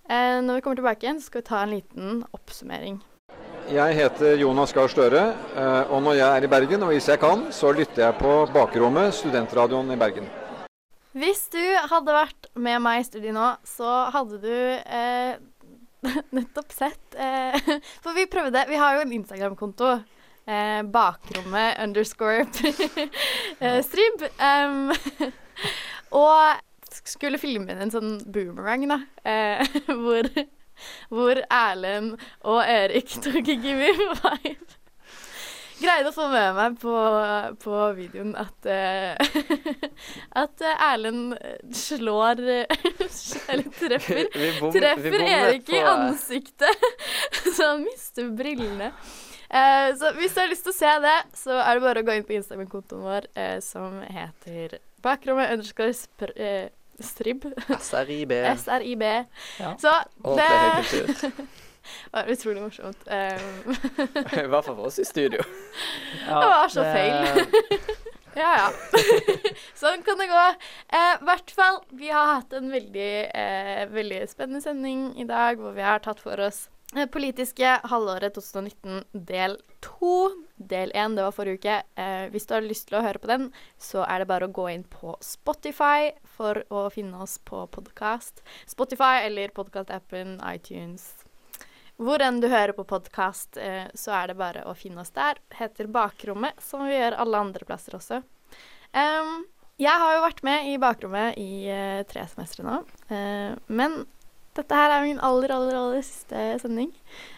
[0.07, 3.01] Eh, når vi kommer tilbake igjen, så skal vi ta en liten oppsummering.
[3.67, 5.23] Jeg heter Jonas Gahr Støre,
[5.59, 8.35] eh, og når jeg er i Bergen, og hvis jeg kan, så lytter jeg på
[8.55, 10.31] Bakrommet, studentradioen i Bergen.
[11.17, 15.35] Hvis du hadde vært med meg i studiet nå, så hadde du eh,
[16.37, 17.57] nettopp sett eh,
[18.05, 19.97] For vi prøvde Vi har jo en Instagram-konto.
[20.47, 22.47] Eh, bakrommet underscore
[23.59, 24.23] eh, strib.
[24.39, 24.93] Um,
[26.15, 26.63] og
[27.07, 29.01] skulle filme inn en sånn boomerang, da.
[29.27, 30.31] Eh, hvor,
[31.11, 32.15] hvor Erlend
[32.47, 34.76] og Erik tok Give me five.
[35.77, 36.95] Greide å få med meg på,
[37.61, 39.43] på videoen at uh,
[40.43, 41.35] At eh, Erlend
[41.77, 42.87] slår eh,
[43.53, 46.89] Eller treffer vi bom- Treffer Erik i ansiktet,
[47.57, 48.89] så han mister brillene.
[49.47, 52.07] Uh, så hvis du har lyst til å se det, så er det bare å
[52.09, 56.67] gå inn på Instagram-kontoen vår, uh, som heter bakrommet underscore spr eh,
[56.99, 57.45] strib.
[57.69, 58.33] SRIB.
[58.65, 59.05] SRIB.
[59.61, 59.75] Ja.
[59.79, 59.93] Så
[60.25, 60.49] det,
[61.21, 61.31] det
[62.13, 62.13] høykultur.
[62.13, 63.07] var utrolig morsomt.
[63.07, 63.77] Um,
[64.43, 65.43] I hvert fall for oss i studio.
[66.27, 67.47] Ja, det var så det- feil.
[68.43, 68.71] ja, ja.
[69.75, 70.45] sånn kan det gå.
[70.93, 75.61] Eh, I hvert fall, vi har hatt en veldig, eh, veldig spennende sending i dag,
[75.61, 80.33] hvor vi har tatt for oss eh, politiske halvåret 2019 del to.
[80.57, 81.77] Del én, det var forrige uke.
[82.01, 84.53] Eh, hvis du har lyst til å høre på den, så er det bare å
[84.57, 88.41] gå inn på Spotify for å finne oss på podkast.
[88.69, 91.26] Spotify eller podkastappen iTunes.
[91.97, 95.39] Hvor enn du hører på podkast, eh, så er det bare å finne oss der.
[95.57, 98.19] Heter Bakrommet, som vi gjør alle andre plasser også.
[99.77, 102.77] Jeg har jo vært med i Bakrommet i eh, tre semestre nå,
[103.13, 103.97] eh, men
[104.57, 106.89] dette her er min aller, aller, aller siste sending.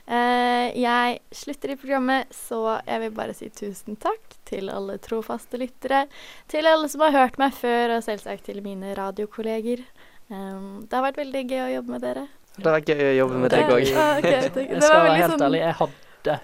[0.07, 6.05] Jeg slutter i programmet, så jeg vil bare si tusen takk til alle trofaste lyttere.
[6.47, 9.83] Til alle som har hørt meg før, og selvsagt til mine radiokolleger.
[10.31, 12.29] Det har vært veldig gøy å jobbe med dere.
[12.59, 13.83] Det var gøy å jobbe med deg òg.
[13.87, 14.33] ja, okay.
[14.67, 16.39] Jeg skal være helt sånn- ærlig, jeg hadde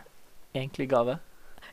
[0.54, 1.16] egentlig gave.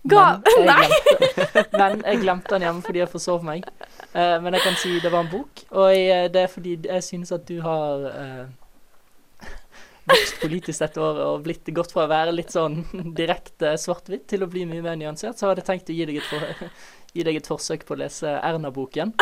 [0.03, 0.87] Ga Men Nei!
[0.89, 3.67] glemte, men jeg glemte den hjemme fordi jeg forsov meg.
[4.15, 7.05] Uh, men jeg kan si det var en bok, og jeg, det er fordi jeg
[7.05, 9.45] synes at du har uh,
[10.09, 12.81] vokst politisk dette året og blitt gått fra å være litt sånn
[13.19, 16.21] direkte svart-hvitt til å bli mye mer nyansert, så hadde jeg tenkt å gi deg
[16.23, 16.73] et, for,
[17.13, 19.13] gi deg et forsøk på å lese Erna-boken.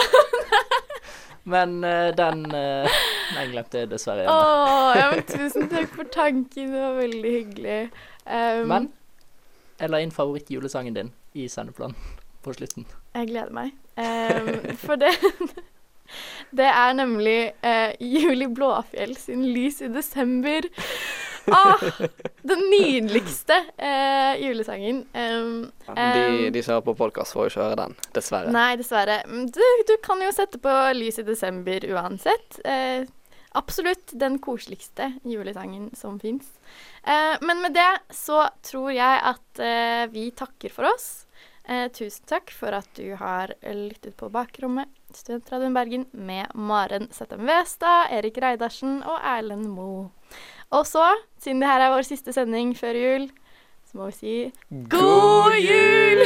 [1.49, 2.47] Men uh, den
[3.30, 4.34] eh, jeg glemte dessverre igjen.
[4.36, 6.71] Åh, ja, men tusen takk for tanken.
[6.73, 7.80] Det var veldig hyggelig.
[8.25, 8.89] Um, Men
[9.80, 11.95] jeg la inn favorittjulesangen din i sendeplanen
[12.43, 12.86] på slutten.
[13.15, 13.73] Jeg gleder meg.
[13.99, 15.11] Um, for det
[16.55, 20.65] Det er nemlig uh, Julie Blåfjell sin 'Lys i desember'.
[21.51, 21.82] Ah,
[22.41, 24.99] den nydeligste eh, julesangen.
[25.13, 28.51] Um, De, um, de som hører på podkast, får jo ikke høre den, dessverre.
[28.53, 29.19] Nei, dessverre.
[29.25, 32.59] Mm, Du, du kan jo sette på 'Lys i desember' uansett.
[32.65, 33.05] Eh,
[33.57, 36.51] absolutt den koseligste julesangen som fins.
[37.03, 41.25] Eh, men med det så tror jeg at eh, vi takker for oss.
[41.69, 47.45] Eh, tusen takk for at du har lyttet på Bakrommet, Studentradioen Bergen, med Maren Settem
[47.45, 50.09] Westad, Erik Reidarsen og Erlend Moe.
[50.73, 51.05] Og så,
[51.41, 53.29] siden det her er vår siste sending før jul,
[53.89, 54.35] så må vi si
[54.91, 56.25] God jul!